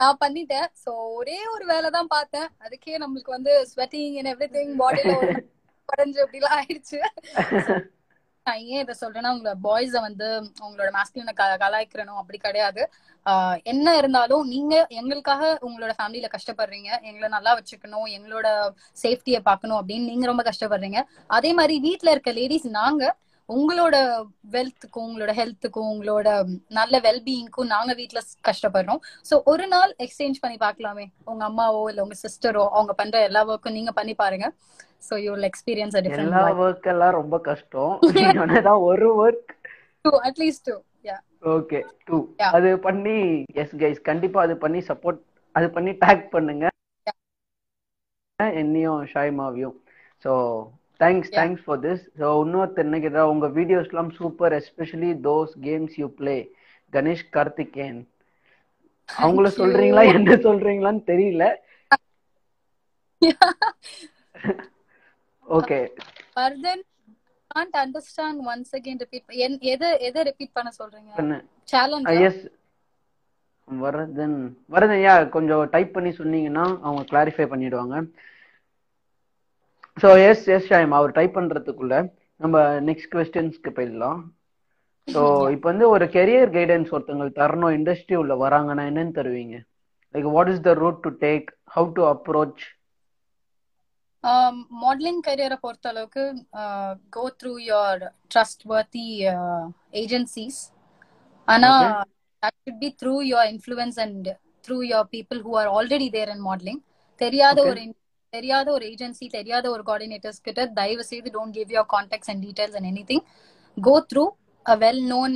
[0.00, 0.68] நான் பண்ணிட்டேன்.
[0.84, 2.48] சோ ஒரே ஒரு வேலை தான் பார்த்தேன்.
[2.60, 5.14] அதுக்கே நம்மளுக்கு வந்து ஸ்வெட்டிங் அண்ட் எவ்ரி திங் பாடியில
[5.88, 7.00] குறைஞ்சு அப்படிலாம் ஆயிடுச்சு.
[8.46, 10.26] நான் ஏன் இதை சொல்றேன்னா உங்க பாய்ஸ வந்து
[10.66, 12.82] உங்களோட மாஸ்குலின கலாய்க்கிறனும் அப்படி கிடையாது.
[13.26, 16.90] ஆஹ் என்ன இருந்தாலும் நீங்க எங்களுக்காக உங்களோட ஃபேமிலியில கஷ்டப்படுறீங்க.
[17.02, 18.06] எங்களை நல்லா வச்சுக்கணும்.
[18.16, 18.48] எங்களோட
[18.96, 21.00] சேஃப்டியை பார்க்கணும் அப்படின்னு நீங்க ரொம்ப கஷ்டப்படுறீங்க.
[21.30, 23.02] அதே மாதிரி வீட்ல இருக்க லேடிஸ் நாங்க
[23.48, 23.96] உங்களோட
[24.50, 26.28] வெல்த்துக்கும் உங்களோட ஹெல்த்துக்கும் உங்களோட
[26.68, 29.00] நல்ல வெல்பீயிங்க்கும் நாங்க வீட்ல கஷ்டப்படுறோம்.
[29.30, 31.06] சோ ஒரு நாள் எக்ஸ்சேஞ்ச் பண்ணி பார்க்கலாமே.
[31.24, 34.48] உங்க அம்மாவோ இல்ல உங்க சிஸ்டரோ அவங்க பண்ற எல்லா ஒர்க்கும் நீங்க பண்ணி பாருங்க.
[35.08, 37.94] சோ யூ வில் எக்ஸ்பீரியன்ஸ் எல்லா ஒர்க் எல்லாம் ரொம்ப கஷ்டம்.
[38.88, 39.52] ஒரு work
[40.28, 40.76] at least two
[41.54, 42.16] okay two.
[42.56, 43.16] அது பண்ணி
[43.62, 45.20] எஸ் கைஸ் கண்டிப்பா அது பண்ணி சப்போர்ட்
[45.54, 46.66] அது பண்ணி டேக் பண்ணுங்க.
[48.62, 49.76] என்னையும் ஷாய்மாவையும்.
[50.24, 50.32] So
[51.00, 51.30] thanks.
[51.38, 56.36] Thanks for this so இன்னொருத்தர் என்ன கேட்டா உங்க வீடியோஸ்லாம் super especially those games you play
[56.92, 58.00] Ganesh Karthikeyan.
[59.08, 59.48] அவங்கள.
[59.58, 61.44] சொல்றீங்களா என்ன சொல்றீங்களான்னு தெரியல.
[65.48, 65.78] Okay
[67.54, 69.22] can't understand once again repeat.
[69.28, 71.44] என்- எதை எதை ரிப்பீட் பண்ண சொல்றீங்க?
[71.62, 72.42] Challenge yes
[73.68, 74.36] Varadhan
[74.70, 77.94] Varadhan yeah கொஞ்சம் டைப் பண்ணி சொன்னீங்கன்னா அவங்க கிளாரிஃபை பண்ணிடுவாங்க.
[79.96, 81.94] ஸோ எஸ் எஸ் ஷாயம் அவர் டைப் பண்றதுக்குள்ள
[82.40, 82.56] நம்ம
[82.88, 84.20] நெக்ஸ்ட் கொஸ்டின்ஸ்க்கு போயிடலாம்.
[85.08, 85.20] ஸோ
[85.54, 89.56] இப்போ வந்து ஒரு கெரியர் கைடன்ஸ் ஒருத்தவங்களுக்கு தரணும் இண்டஸ்ட்ரி உள்ள வராங்கன்னா என்னன்னு தருவீங்க?
[90.14, 92.64] Like what is the route to take how to approach
[94.76, 96.22] modelling கரியரை பொறுத்த அளவுக்கு
[97.14, 98.02] go through your
[98.72, 99.04] trustworthy
[100.02, 100.60] agencies
[101.48, 101.70] ஆனா
[102.42, 104.28] that should be through your influence and
[104.64, 106.80] through your people who are already there in modelling
[107.20, 107.58] தெரியாத.
[107.64, 107.80] ஒரு
[108.32, 112.76] தெரியாத ஒரு agency தெரியாத ஒரு coordinators கிட்ட தயவு செய்து don't give your contacts and details
[112.78, 113.24] and anything
[113.76, 114.24] go through
[114.66, 115.34] a well known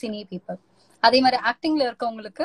[0.00, 0.58] cine people
[1.02, 2.44] அதே மாதிரி ஆக்டிங்ல இருக்கவங்களுக்கு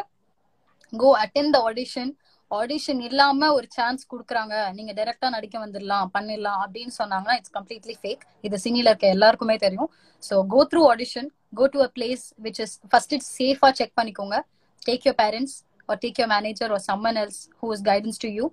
[0.93, 2.11] go attend the audition
[2.51, 4.55] audition இல்லாம ஒரு சான்ஸ் குடுக்குறாங்க.
[4.77, 9.89] நீங்க டைரக்டா நடிக்க வந்துடலாம் பண்ணிடலாம் அப்படின்னு சொன்னாங்கன்னா இட்ஸ் கம்ப்ளீட்லி ஃபேக் இது சினில இருக்க எல்லாருக்குமே தெரியும்.
[10.23, 14.37] So go through audition go to a place which is first it's சேஃபா செக் பண்ணிக்கோங்க.
[14.81, 15.55] Take your parents
[15.89, 18.45] or take your manager or someone else who is guidance to you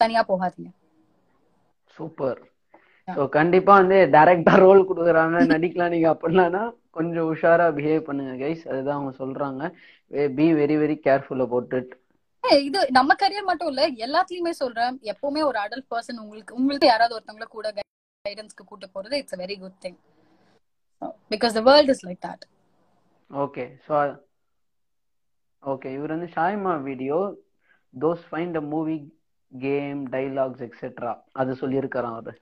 [0.00, 0.70] தனியா போகாதீங்க.
[1.90, 2.40] Super.
[3.08, 6.62] So கண்டிப்பா வந்து டைரக்டா ரோல் கொடுக்குறாங்க நடிக்கலாம் நீங்க அப்படின்னா
[6.96, 9.62] கொஞ்சம் உஷாரா பிஹேவ் பண்ணுங்க கைஸ் அதுதான் அவங்க சொல்றாங்க.
[10.36, 11.92] Be very very careful about it
[12.64, 14.96] இது நம்ம கரியர் மட்டும் இல்ல எல்லாத்துலயுமே சொல்றேன்.
[15.12, 17.66] எப்பவுமே ஒரு அடல்ட் பர்சன் உங்களுக்கு உங்களுக்கு யாராவது ஒருத்தவங்கள கூட
[18.24, 19.98] கைடன்ஸ்க்கு கூட்டு போறது it's very good thing
[21.32, 22.44] because the world is like that
[23.30, 23.94] okay so
[25.62, 27.18] okay இவர் வந்து Shaima video
[27.94, 28.96] those find a movie
[29.54, 32.38] game dialogues etcetera அது சொல்லியிருக்காராம் அவர்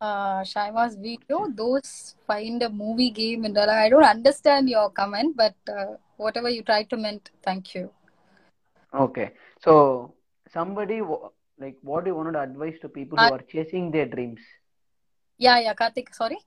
[0.00, 1.88] uh, Shaima's video, those
[2.28, 3.70] find a movie game and all.
[3.72, 5.88] I don't understand your comment, but uh,
[6.18, 7.84] whatever you try to meant, thank you.
[8.94, 9.24] Okay
[9.64, 9.72] so
[10.54, 10.96] somebody
[11.58, 14.46] like what you want advice to people who are chasing their dreams
[15.40, 16.40] Yeah, yeah, Karthik, sorry.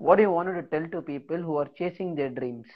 [0.00, 2.74] What you want to tell to people who are chasing their dreams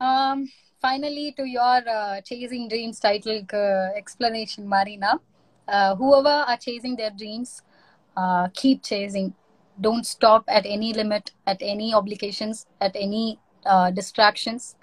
[0.00, 0.48] Um,
[0.82, 5.20] finally, to your uh, chasing dreams title uh, explanation, Marina.
[5.68, 7.62] Uh, whoever are chasing their dreams,
[8.16, 9.34] uh, keep chasing.
[9.78, 14.76] Don't stop at any limit, at any obligations, at any uh, distractions.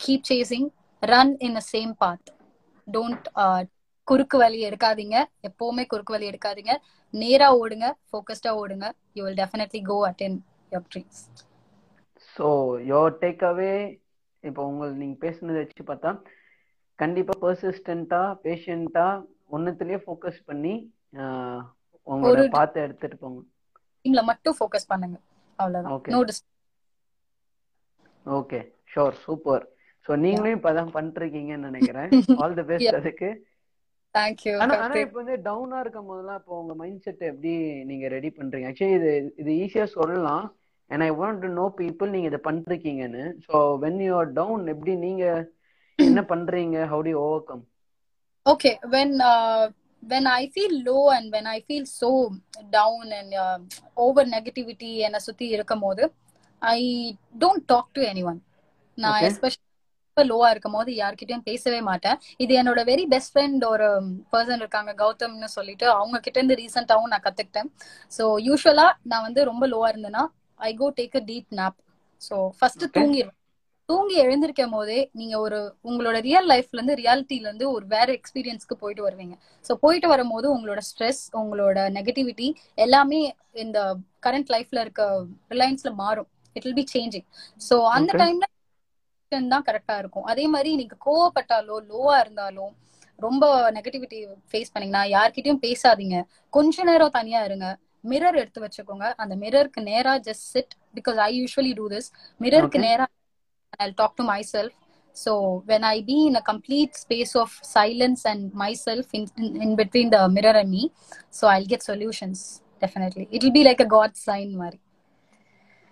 [0.00, 0.70] Keep chasing.
[1.02, 2.20] Run in the same path.
[2.86, 3.64] Don't uh,
[4.08, 5.16] குறுக்கு வழி எடுக்காதீங்க
[5.48, 6.72] எப்பவுமே குறுக்கு வழி எடுக்காதீங்க
[7.14, 8.86] நேரா ஓடுங்க ஃபோக்கஸ்டா ஓடுங்க
[9.16, 10.36] you will definitely go attain
[10.72, 11.20] your dreams
[12.36, 12.48] so
[12.90, 13.72] your take away
[14.43, 16.11] இப்போ உங்கள் நீங்க பேசுனதை வச்சு பார்த்தா
[16.99, 19.07] கண்டிப்பா பர்சிஸ்டண்டா பேஷண்டா
[19.55, 20.73] ஒன்னுத்துலயே ஃபோக்கஸ் பண்ணி
[22.07, 23.39] உங்களோட பார்த்து எடுத்துட்டு போங்க.
[24.05, 25.17] டீம்ல மட்டும் ஃபோக்கஸ் பண்ணுங்க.
[25.59, 25.93] அவ்வளவுதான்.
[28.25, 28.59] ஓகே
[28.93, 29.63] ஷோர் சூப்பர்
[30.05, 32.09] ஸோ நீங்களும் இப்பதான் பண்ணிருக்கீங்கன்னு நினைக்கிறேன்.
[32.43, 32.97] All the best.
[33.01, 33.29] அதுக்கு.
[34.63, 34.75] ஆனா
[35.05, 37.53] இப்போ வந்து டவுனா இருக்கும் போதெல்லாம் இப்போ உங்க மைண்ட் செட் எப்படி
[37.89, 38.69] நீங்க ரெடி பண்றீங்க?
[38.71, 39.11] ஆக்சுவலி இது
[39.41, 40.45] இது ஈஸியா சொல்லலாம்.
[40.91, 43.23] And I want to know people நீங்க இதை பண்றீங்கன்னு.
[43.47, 45.25] So when you are down எப்படி நீங்க
[45.99, 46.77] என்ன பண்றீங்க?
[46.93, 47.13] How to
[47.51, 47.65] overcome
[48.45, 49.15] okay when
[50.03, 52.09] when I feel low and when I feel so
[52.75, 53.57] down and uh,
[54.05, 56.03] over negativity என்னை சுத்தி இருக்கும் போது
[56.61, 56.81] I
[57.43, 58.39] don't talk to anyone
[58.97, 59.23] நான்.
[59.27, 62.19] எஸ்பெஷலி லோவா இருக்கும் போது யார்கிட்டயும் பேசவே மாட்டேன்.
[62.43, 63.87] இது என்னோட வெரி பெஸ்ட் ஃப்ரெண்ட் ஒரு
[64.33, 67.69] பர்சன் இருக்காங்க கௌதம்னு சொல்லிட்டு அவங்க கிட்ட இருந்து ரீசெண்டாவும் நான் கத்துக்கிட்டேன்.
[68.17, 70.23] ஸோ யூஸ்வலா நான் வந்து ரொம்ப லோவா இருந்தேன்னா
[70.59, 71.79] I go take a deep nap
[72.21, 72.85] so first.
[72.95, 73.35] தூங்கிடுவேன்
[73.89, 79.03] தூங்கி எழுந்திருக்கும் போதே நீங்க ஒரு உங்களோட ரியல் லைஃப்ல இருந்து ரியாலிட்டில இருந்து ஒரு வேற எக்ஸ்பீரியன்ஸ்க்கு போயிட்டு
[79.05, 79.35] வருவீங்க.
[79.65, 82.47] ஸோ போயிட்டு வரும்போது உங்களோட ஸ்ட்ரெஸ் உங்களோட நெகட்டிவிட்டி
[82.77, 83.19] எல்லாமே
[83.63, 83.79] இந்த
[84.25, 85.03] கரண்ட் லைஃப்ல இருக்க
[85.51, 86.29] ரிலையன்ஸ்ல மாறும்.
[86.55, 87.27] It will be changing
[87.61, 88.11] so அந்த.
[88.21, 88.45] டைம்ல
[89.51, 90.27] தான் கரெக்டா இருக்கும்.
[90.31, 92.73] அதே மாதிரி நீங்க கோவப்பட்டாலோ லோவா இருந்தாலும்
[93.19, 93.43] ரொம்ப
[93.75, 94.17] நெகட்டிவிட்டி
[94.49, 96.17] ஃபேஸ் பண்ணீங்கன்னா யார்கிட்டயும் பேசாதீங்க.
[96.53, 97.67] கொஞ்ச நேரம் தனியா இருங்க.
[98.11, 102.09] மிரர் எடுத்து வச்சுக்கோங்க அந்த மிரருக்கு நேரா just sit because I usually do this
[102.41, 102.79] மிரருக்கு.
[102.87, 103.05] நேரா
[103.79, 104.71] I'll talk to myself.
[105.15, 105.31] So
[105.65, 110.09] when I be in a complete space of silence and myself in, in, in between
[110.09, 110.83] the mirror and me,
[111.31, 112.39] so I'll get solutions.
[112.81, 114.79] Definitely, it will be like a God sign, Mari.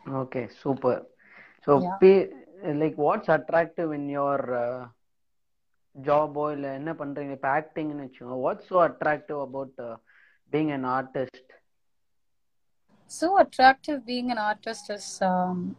[0.05, 0.99] Okay super
[1.67, 1.71] so.
[2.01, 2.11] Be
[2.81, 4.43] like what's attractive in your
[5.95, 9.77] ஜாபோ இல்லை என்ன பண்றீங்க இப்போ ஆக்டிங்னு வச்சுக்கோங்க what's so attractive about
[10.51, 11.53] being an artist
[13.11, 15.75] So attractive being an artist is um,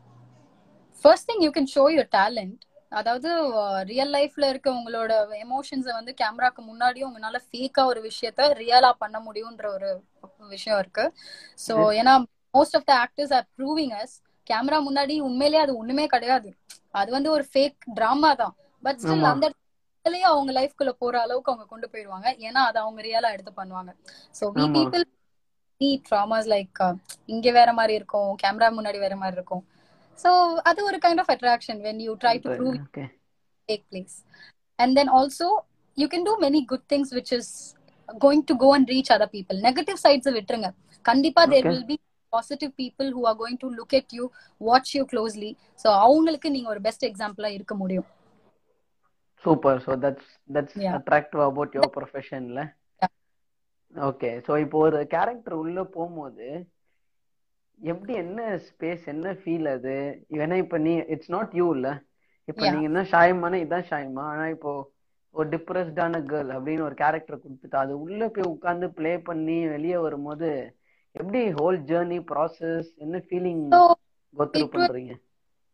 [0.97, 2.59] first thing you can show your talent.
[2.93, 3.31] அதாவது
[3.89, 5.13] real லைஃப்ல இருக்க உங்களோட
[5.45, 9.89] எமோஷன்ஸை வந்து கேமராக்கு முன்னாடியும் உங்களால ஃபேக்கா ஒரு விஷயத்த ரியலா பண்ண முடியும்ன்ற ஒரு
[10.55, 11.05] விஷயம் இருக்கு
[11.59, 11.75] ஸோ.
[12.01, 12.15] ஏன்னா
[12.55, 14.15] most of the actors are proving us
[14.47, 16.51] camera முன்னாடி உண்மையிலேயே அது ஒண்ணுமே கிடையாது
[17.01, 19.27] அது வந்து ஒரு ஃபேக் டிராமா தான் பட் ஸ்டில்.
[19.33, 23.93] அந்த இடத்துலயே அவங்க லைஃப்குள்ள போற அளவுக்கு அவங்க கொண்டு போயிடுவாங்க ஏன்னா அதை அவங்க ரியலா எடுத்து பண்ணுவாங்க
[24.35, 24.85] ஸோ வி ஆமா.
[25.81, 26.81] பீப்புள் ட்ராமாஸ் லைக்
[27.27, 29.65] இங்க வேற மாதிரி இருக்கும் கேமரா முன்னாடி வேற மாதிரி இருக்கும்
[30.19, 30.31] ஸோ
[30.71, 32.77] அது ஒரு kind of attraction when you try to prove
[33.69, 34.13] take place.
[34.79, 35.47] And then also,
[35.99, 37.47] you can do many good things, which is
[38.19, 39.57] going to go and reach other people.
[39.61, 40.69] Negative sides விட்டுருங்க
[41.05, 41.63] கண்டிப்பா Okay.
[41.73, 41.97] will be
[42.33, 44.25] positive people who are going to look at you,
[44.61, 45.51] watch you closely.
[45.77, 48.09] So அவங்களுக்கு நீங்க ஒரு best எக்ஸாம்பிளா இருக்க முடியும்
[49.45, 50.77] super so that's that's.
[50.99, 52.61] Attractive about your ப்ரொஃபஷன்ல.
[53.95, 56.47] Okay so இப்போ ஒரு கேரக்டர் உள்ள போகும்போது
[57.79, 59.95] எப்படி என்ன ஸ்பேஸ் என்ன ஃபீல் அது?
[60.37, 61.89] ஏன்னா இப்போ நீ இட்ஸ் நாட் யூ இல்ல.
[62.49, 62.63] இப்போ.
[62.67, 64.73] நீங்க என்ன ஷாயமான இதான் ஷாயமா ஆனா இப்போ
[65.35, 70.51] ஒரு டிப்ரெஸ்டான கேர்ள் அப்படின்னு ஒரு கேரக்டர் கொடுத்துட்டு அது உள்ள போய் உட்கார்ந்து ப்ளே பண்ணி வெளியே வரும்போது
[71.15, 73.63] எப்படி ஹோல் ஜேர்னி ப்ராசஸ் என்ன ஃபீலிங்
[74.37, 75.13] கோத்ரூ பண்றீங்க?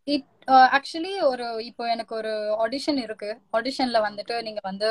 [0.06, 0.28] இட்
[0.76, 2.30] ஆக்சுவலி ஒரு இப்போ எனக்கு ஒரு
[2.64, 3.28] ஆடிஷன் இருக்கு.
[3.58, 4.88] ஆடிஷன்ல வந்துட்டு நீங்க வந்து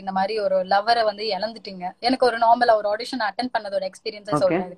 [0.00, 1.84] இந்த மாதிரி ஒரு லவரை வந்து இழந்துட்டீங்க.
[2.00, 4.36] எனக்கு ஒரு நார்மலா ஒரு ஆடிஷன் அட்டன் பண்ணதோட எக்ஸ்பீரியன்ஸை.
[4.42, 4.72] சொல்றேன்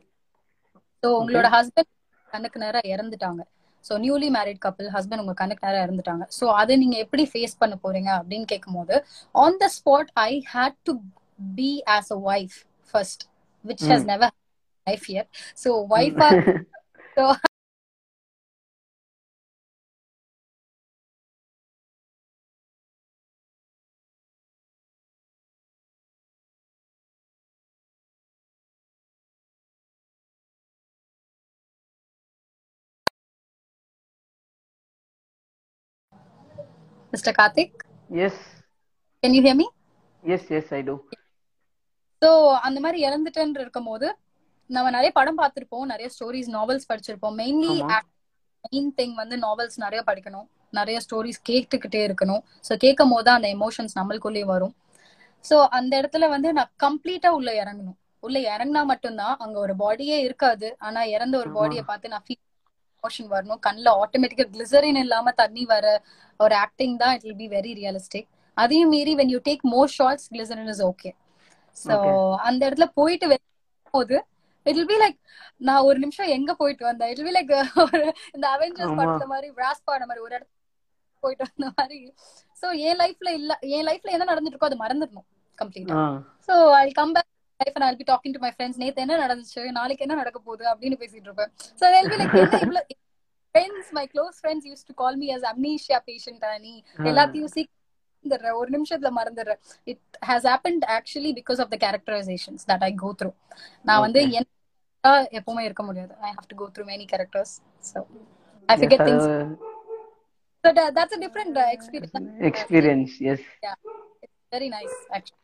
[1.02, 1.90] ஸோ உங்களோட ஹஸ்பண்ட்
[2.28, 3.42] கண்ணுக்கு நேரம் இறந்துட்டாங்க.
[3.84, 6.24] So newly married couple husband உங்க கண்ணுக்கு நேரம் இறந்துட்டாங்க.
[6.38, 8.94] ஸோ அதை நீங்க எப்படி ஃபேஸ் பண்ண போறீங்க அப்படின்னு கேட்கும்போது
[9.34, 10.94] on the spot I had to
[11.56, 12.56] be as a wife
[12.94, 13.24] first
[13.64, 14.06] which has.
[14.12, 14.34] Never
[14.86, 15.28] life year
[15.64, 16.30] so ஒய்ஃபா
[17.16, 17.24] so
[37.12, 37.76] mister Karthik
[38.24, 38.42] yes
[39.22, 39.66] can you hear me
[40.24, 40.94] yes yes I do
[42.22, 42.30] so
[42.66, 44.06] அந்த மாதிரி இறந்துட்டேன்னு இருக்கும்போது
[44.70, 47.36] நம்ம நிறைய படம் பார்த்திருப்போம் நிறைய ஸ்டோரிஸ் நாவல்ஸ் படிச்சிருப்போம்.
[47.40, 47.74] மெயின்லி.
[48.64, 50.46] மெயின் திங் வந்து நாவல்ஸ் நிறைய படிக்கணும்.
[50.72, 52.42] நிறைய ஸ்டோரிஸ் கேட்டுக்கிட்டே இருக்கணும்.
[52.68, 54.74] ஸோ கேட்கும் போது அந்த எமோஷன்ஸ் நம்மளுக்குள்ளேயே வரும்.
[55.44, 57.98] ஸோ அந்த இடத்துல வந்து நான் கம்ப்ளீட்டா உள்ள இறங்கணும்.
[58.22, 60.68] உள்ள இறங்கினா மட்டும்தான் அங்க ஒரு பாடியே இருக்காது.
[60.78, 61.50] ஆனா இறந்த ஒரு.
[61.58, 62.42] பாடியை பார்த்து நான் ஃபீல்
[63.08, 63.60] எமோஷன் வரணும்.
[63.66, 65.86] கண்ணில் ஆட்டோமேட்டிக்கா கிளிசரின் இல்லாம தண்ணி வர
[66.40, 70.28] ஒரு ஆக்டிங் தான் it will be very realistic அதையும் மீறி when you take more shots
[70.32, 71.10] glycerine is okay
[71.76, 71.94] so.
[72.48, 73.26] அந்த இடத்துல போயிட்டு
[73.94, 74.16] போது
[74.66, 75.18] இட் பி லைக்
[75.60, 77.10] நான் ஒரு நிமிஷம் எங்க போயிட்டு வந்தேன்?
[77.12, 77.52] இட் பி லைக்
[78.34, 78.96] இந்த அவெஞ்சர்ஸ்.
[78.98, 80.54] படத்துல மாதிரி விராஸ் பாட மாதிரி ஒரு இடத்துல
[81.22, 81.98] போயிட்டு வந்த மாதிரி.
[82.56, 85.28] சோ என் லைஃப்ல இல்ல என் லைஃப்ல என்ன நடந்துட்டு இருக்கோ அது மறந்துடணும்
[85.58, 85.96] completely
[86.48, 87.30] so I come back
[87.60, 89.62] life I be talking to my friends நேத்து என்ன நடந்துச்சு?
[89.78, 90.64] நாளைக்கு என்ன நடக்க போகுது?
[90.72, 91.50] அப்படின்னு பேசிட்டு இருப்பேன்.
[91.80, 92.82] சோ be like என்ன இவ்ளோ
[93.54, 96.72] friends my close friends use to call me as amnesia patient நீ
[97.10, 99.52] எல்லாத்தையும் சீக் மறந்துடுற ஒரு நிமிஷத்துல மறந்துடுற
[99.92, 103.30] it has happened actually because of the characterisations that I go through
[103.88, 104.22] நான் வந்து.
[104.38, 104.48] என்ன
[105.38, 106.12] எப்பவுமே இருக்க முடியாது.
[106.28, 107.54] I have to go through many characters
[107.90, 107.98] so
[108.68, 109.26] I forget things.
[110.64, 113.12] But uh, that's a different uh, experience.
[114.54, 115.42] Very nice actually.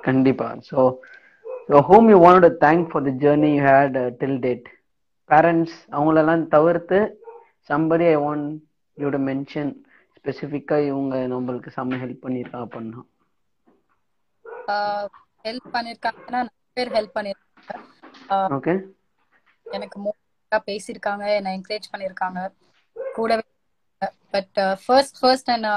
[0.00, 0.48] கண்டிப்பா.
[0.68, 0.78] So
[1.88, 4.66] whom you want thank for the journey you had till date
[5.30, 6.98] parents அவங்களெல்லாம் தவிர்த்து
[7.70, 8.48] somebody I want
[8.98, 9.70] you to mention
[10.16, 13.02] ஸ்பெசிஃபிக்காக இவங்க நம்மளுக்கு செம்ம help பண்ணியிருக்கா அப்படின்னா
[15.44, 18.74] help பண்ணிருக்காங்கன்னா நிறைய பேர் ஹெல்ப் பண்ணிருக்காங்க ஓகே
[19.66, 22.40] எனக்கு மோட்டா பேசியிருக்காங்க என்னை என்கரேஜ் பண்ணியிருக்காங்க.
[23.14, 23.44] கூடவே
[24.34, 25.68] but first first and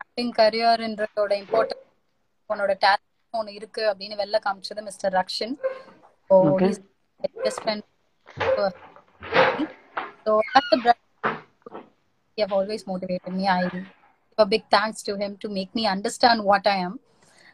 [0.00, 1.86] acting கரியர்ன்றதோட importance
[2.50, 3.08] உன்னோட டேலண்ட்
[3.40, 5.52] ஒன்று இருக்கு அப்படின்னு வெளில காமிச்சது mister Rakshan.
[6.30, 6.70] So Okay.
[7.44, 7.84] Best friend
[10.24, 11.00] so that's the brother
[12.38, 13.44] he have always motivated me.
[13.54, 16.94] I give a big thanks to him to make me understand what I am.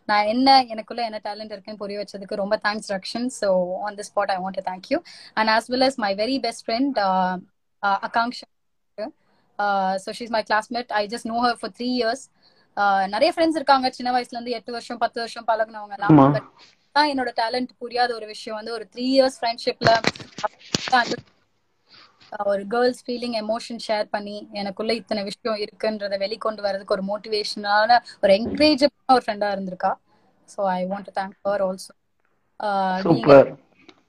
[0.08, 3.26] நான் என்ன எனக்குள்ள என்ன டேலண்ட் இருக்குன்னு புரிய வச்சதுக்கு ரொம்ப thanks Rakshan.
[3.40, 3.48] So
[3.86, 4.98] on the spot I want to thank you
[5.38, 6.98] and as well as my very best friend
[8.08, 8.48] Akanksha
[10.04, 12.24] so she's my classmate I just know her for three years
[13.14, 13.86] நிறைய friends இருக்காங்க.
[13.96, 18.58] சின்ன வயசுல இருந்து எட்டு வருஷம் பத்து வருஷம் பழகுனவங்க எல்லாம் என்னோட டேலண்ட் புரியாத ஒரு விஷயம்.
[18.58, 19.90] வந்து ஒரு த்ரீ இயர்ஸ் ஃப்ரெண்ட்ஷிப்ல
[22.52, 28.32] ஒரு கேர்ள்ஸ் ஃபீலிங் எமோஷன் ஷேர் பண்ணி எனக்குள்ள இத்தனை விஷயம் இருக்குன்றத வெளிக்கொண்டு வரதுக்கு ஒரு மோட்டிவேஷனான ஒரு
[28.38, 29.92] என்கரேஜபிளான ஒரு ஃப்ரெண்டா இருந்திருக்கா.
[30.54, 31.92] So I want to thank her also
[33.06, 33.48] super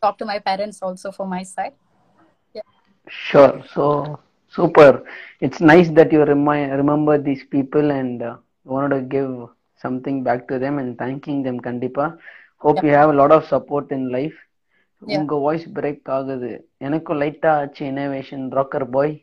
[0.06, 1.78] talk to my parents also for my side.
[3.74, 3.84] So
[4.56, 4.92] super.
[5.46, 8.36] It's nice that you remind remember these people and uh,
[8.74, 9.32] wanted to give
[9.84, 12.06] something back to them and thanking them kandipa.
[12.64, 14.38] Hope you have a lot of support in life.
[15.02, 16.50] உங்க voice break ஆகுது.
[16.86, 19.14] எனக்கும் லைட்டா ஆச்சு innovation broker பாய்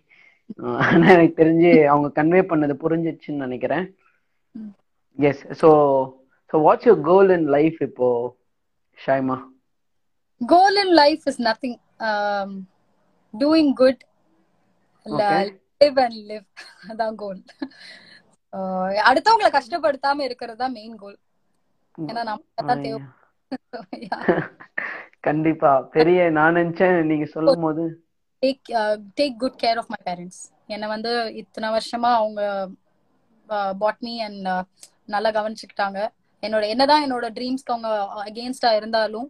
[0.85, 3.85] ஆனா எனக்கு தெரிஞ்சு அவங்க convey பண்ணது புரிஞ்சிச்சுன்னு நினைக்கிறேன்.
[5.19, 5.71] Yes so
[6.51, 8.09] so what's your goal in life இப்போ
[8.99, 9.37] Shaima
[10.41, 11.79] goal in life is nothing
[13.35, 14.03] doing good.
[15.07, 16.47] Live and live
[16.91, 17.41] அதான் கோல்
[19.09, 21.17] அடுத்தவங்களை கஷ்டப்படுத்தாம இருக்கிறது தான் மெயின் கோல்
[22.09, 23.01] ஏன்னா நமக்கு தான் தேவை.
[25.27, 25.71] கண்டிப்பா.
[25.95, 27.85] பெரிய நான் நினைச்சேன் நீங்க சொல்லும் போது
[28.43, 28.69] take
[29.19, 30.43] take good care of my parents
[30.75, 32.43] என்னை வந்து இத்தனை வருஷமா அவங்க
[33.83, 34.49] பாட் மீ அண்ட்
[35.15, 35.99] நல்லா கவனிச்சுக்கிட்டாங்க.
[36.43, 37.91] என்னோட என்னதான் என்னோட ட்ரீம்ஸ்க்கு அவங்க
[38.27, 39.29] அகேன்ஸ்டா இருந்தாலும்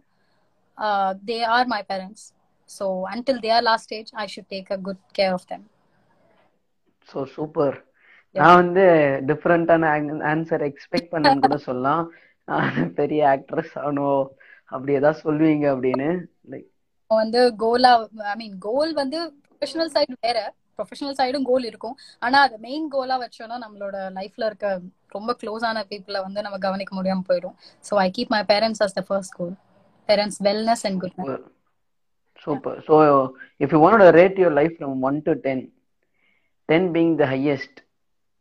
[1.29, 2.25] they are my parents
[2.69, 5.65] so until their last stage I should take a good care of them
[7.09, 7.77] so super
[8.35, 8.83] நான் வந்து
[9.29, 9.89] டிஃப்ரெண்டான
[10.31, 12.03] ஆன்சர் எக்ஸ்பெக்ட் பண்ணேன்னு கூட சொல்லலாம்.
[12.99, 14.21] பெரிய ஆக்ட்ரஸ் ஆகணும்
[14.71, 16.09] அப்படி ஏதாவது சொல்லுவீங்க அப்படின்னு
[16.53, 16.69] லைக்
[17.11, 17.91] வந்து கோலா
[18.31, 20.39] ஐ மீன் கோல் வந்து ப்ரொஃபஷனல் சைடு வேற.
[20.77, 21.95] ப்ரொஃபஷனல் சைடும் கோல் இருக்கும்.
[22.21, 24.67] ஆனா அது மெயின் கோலா வச்சோம்னா நம்மளோட லைஃப்ல இருக்க
[25.15, 27.55] ரொம்ப க்ளோஸான பீப்புளை வந்து நம்ம கவனிக்க முடியாம போயிடும்.
[27.85, 29.55] So I keep my parents as the first goal
[30.09, 31.33] parents wellness and goodness
[32.47, 32.95] super so
[33.61, 35.63] if you want rate your life from one to ten
[36.69, 37.79] ten being the highest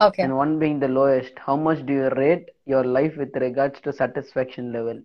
[0.00, 3.76] okay and one being the lowest, how much do you rate your life with regards
[3.84, 4.98] to satisfaction level?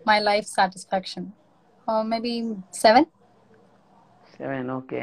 [0.00, 1.28] My life satisfaction
[2.12, 2.34] maybe
[2.82, 3.08] seven
[4.34, 5.00] seven okay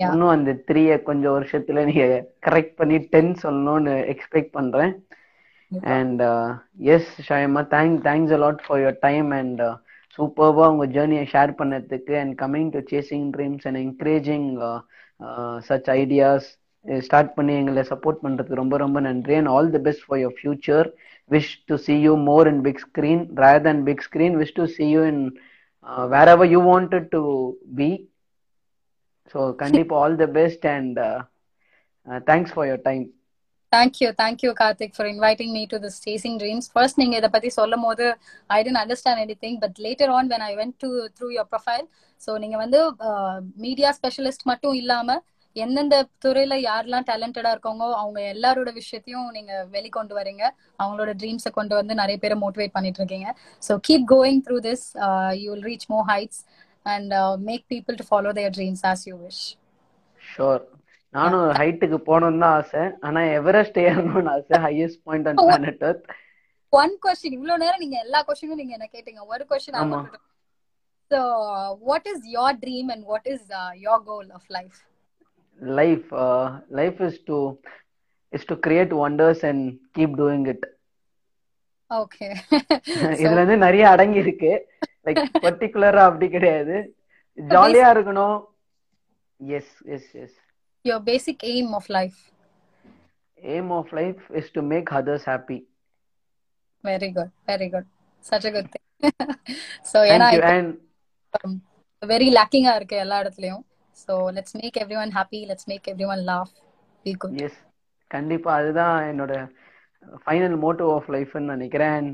[0.00, 0.08] Yeah.
[0.12, 2.06] இன்னும் அந்த த்ரீய கொஞ்சம் வருஷத்துல நீங்க
[2.46, 4.92] correct பண்ணி ten சொல்லணும்னு expect பண்றேன்.
[5.94, 6.22] And
[6.94, 9.62] yes Shaima thank thanks a lot for your time and
[10.18, 14.46] சூப்பர்வா உங்க ஜேர்னியை ஷேர் பண்ணதுக்கு and coming to chasing dreams and encouraging
[15.68, 16.50] such ideas
[17.02, 19.34] start பண்ணி எங்களை சப்போர்ட் பண்றதுக்கு ரொம்ப ரொம்ப நன்றி.
[19.38, 20.88] And all the best for your future
[21.30, 24.86] wish to see you more in big screen rather than big screen wish to see
[24.90, 25.22] you in
[26.34, 27.22] wherever you wanted to
[27.78, 27.90] be
[29.34, 30.98] so கண்டிப்பா all the best and
[32.26, 33.04] thanks for your time
[33.72, 37.84] thank you thank you Karthik for inviting me to this chasing dreams first நீங்க இதை பத்தி சொல்லும்
[37.86, 38.04] போது
[38.50, 41.84] I didn't understand anything but later on when I went to through your profile
[42.22, 42.80] so நீங்க வந்து
[43.64, 45.18] media specialist மட்டும் இல்லாம
[45.64, 50.44] எந்தெந்த துறையில யாரெல்லாம் டேலண்டடா இருக்காங்களோ அவங்க எல்லாரோட விஷயத்தையும் நீங்க வெளிக்கொண்டு வரீங்க.
[50.82, 53.28] அவங்களோட ட்ரீம்ஸை கொண்டு வந்து நிறைய பேரை மோட்டிவேட் பண்ணிட்டு இருக்கீங்க.
[53.62, 54.84] So keep going through this
[55.42, 56.40] you will reach more heights
[56.86, 57.14] and
[57.50, 59.42] make people to follow their dreams as you wish
[60.20, 60.62] sure
[61.14, 62.84] நானும் ஹைட்டுக்கு போகணும்னு தான் ஆசை.
[63.06, 64.56] ஆனா எவரெஸ்ட் ஏறணும்னு ஆசை.
[64.66, 66.06] Highest point on planet earth
[66.72, 69.22] one question இவ்வளவு நேரம் நீங்க எல்லா கொஸ்டினும் நீங்க என்ன கேட்டீங்க?
[69.32, 70.00] ஒரு கொஸ்டின் ஆமா.
[71.10, 71.18] So
[71.88, 73.46] what is your dream and what is
[73.86, 74.78] your goal of life
[75.60, 76.08] life
[76.70, 77.38] life is to
[78.32, 79.64] is to create wonders and
[79.98, 80.64] keep doing it
[81.90, 82.28] okay
[83.20, 84.52] இதுல இருந்து நிறைய அடங்கி இருக்கு
[85.06, 86.76] லைக் பர்டிகுலரா அப்படி கிடையாது.
[87.38, 88.36] ஜாலியா இருக்கணும்.
[89.40, 90.36] Yes yes yes
[90.84, 92.18] your basic aim of life
[93.38, 95.58] aim of life is to make others happy.
[96.84, 97.88] Very good very good
[98.24, 98.84] such a good thing
[99.90, 100.42] so thank ஏன்னா you.
[100.52, 100.70] and
[102.02, 103.62] வெரி லேக்கிங்கா இருக்கு எல்லா இடத்துலயும்.
[103.98, 106.54] So let's make every one happy let's make every one laugh
[107.04, 107.58] be good yes
[108.10, 108.50] கண்டிப்பா.
[108.58, 109.32] அதுதான் என்னோட
[110.22, 112.06] final motive of லைஃப்னு நினைக்கிறேன்.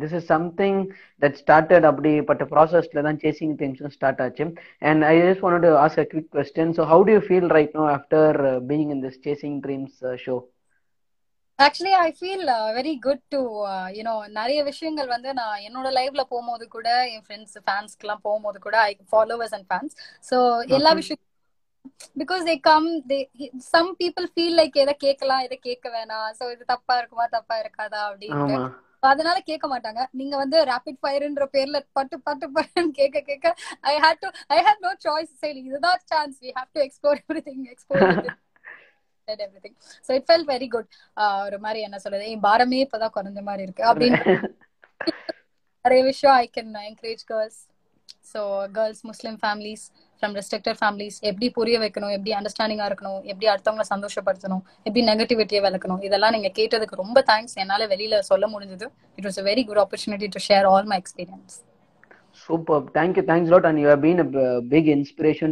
[0.00, 0.78] This is something
[1.22, 4.46] that started அப்படிப்பட்ட ப்ராசஸ்ல தான் சேசிங் ட்ரீம்ஸும் ஸ்டார்ட் ஆச்சு.
[4.82, 7.76] And I just want to ask a quick question so how do you feel right
[7.80, 8.38] now after
[8.70, 10.36] being in this chasing dreams show
[11.58, 12.42] actually I feel
[12.76, 13.38] very good to
[13.96, 18.76] you know நிறைய விஷயங்கள் வந்து நான் என்னோட லைவ்ல போகும்போது கூட என் friends ஃபேன்ஸ்க்கு எல்லாம் போகும்போது கூட
[18.82, 19.94] I followers and fans
[20.24, 20.38] so
[20.76, 21.22] எல்லா விஷயம்
[22.20, 23.18] because they come they
[23.68, 26.28] some people feel like எதை கேட்கலாம் எதை கேட்க வேணாம்.
[26.38, 28.58] ஸோ இது தப்பா இருக்குமா தப்பா இருக்காதா அப்படின்னு
[29.02, 30.00] அதனால கேட்க மாட்டாங்க.
[30.12, 33.46] நீங்க வந்து ரேபிட் ஃபயர்ன்ற பேர்ல பட்டு பட்டு பட்டுன்னு கேட்க கேட்க
[33.84, 35.32] I had to I had no choice
[35.62, 38.04] இதுதான் chance we have to explore everything explore
[39.28, 40.88] everything so it felt very good
[41.46, 42.26] ஒரு மாதிரி என்ன சொல்றது?
[42.32, 43.84] என் பாரமே இப்பதான் குறைஞ்ச மாதிரி இருக்கு.
[43.90, 44.20] அப்படின்னு
[45.84, 47.58] நிறைய விஷயம் I can encourage girls
[48.32, 48.40] so
[48.76, 49.84] girls Muslim families
[50.22, 52.12] from restricted families எப்படி புரிய வைக்கணும்?
[52.16, 53.20] எப்படி அண்டர்ஸ்டாண்டிங்கா இருக்கணும்?
[53.30, 54.62] எப்படி அடுத்தவங்களை சந்தோஷப்படுத்தணும்?
[54.86, 56.00] எப்படி நெகட்டிவிட்டியை விளக்கணும்?
[56.08, 58.86] இதெல்லாம் நீங்க கேட்டதுக்கு ரொம்ப தேங்க்ஸ் என்னால வெளியில சொல்ல முடிஞ்சது.
[59.18, 61.56] It was a very good opportunity to share all my experience
[62.40, 62.84] Superb.
[62.96, 63.22] Thank you.
[63.28, 63.64] Thanks a lot.
[63.64, 65.44] And you have been a b- big inspiration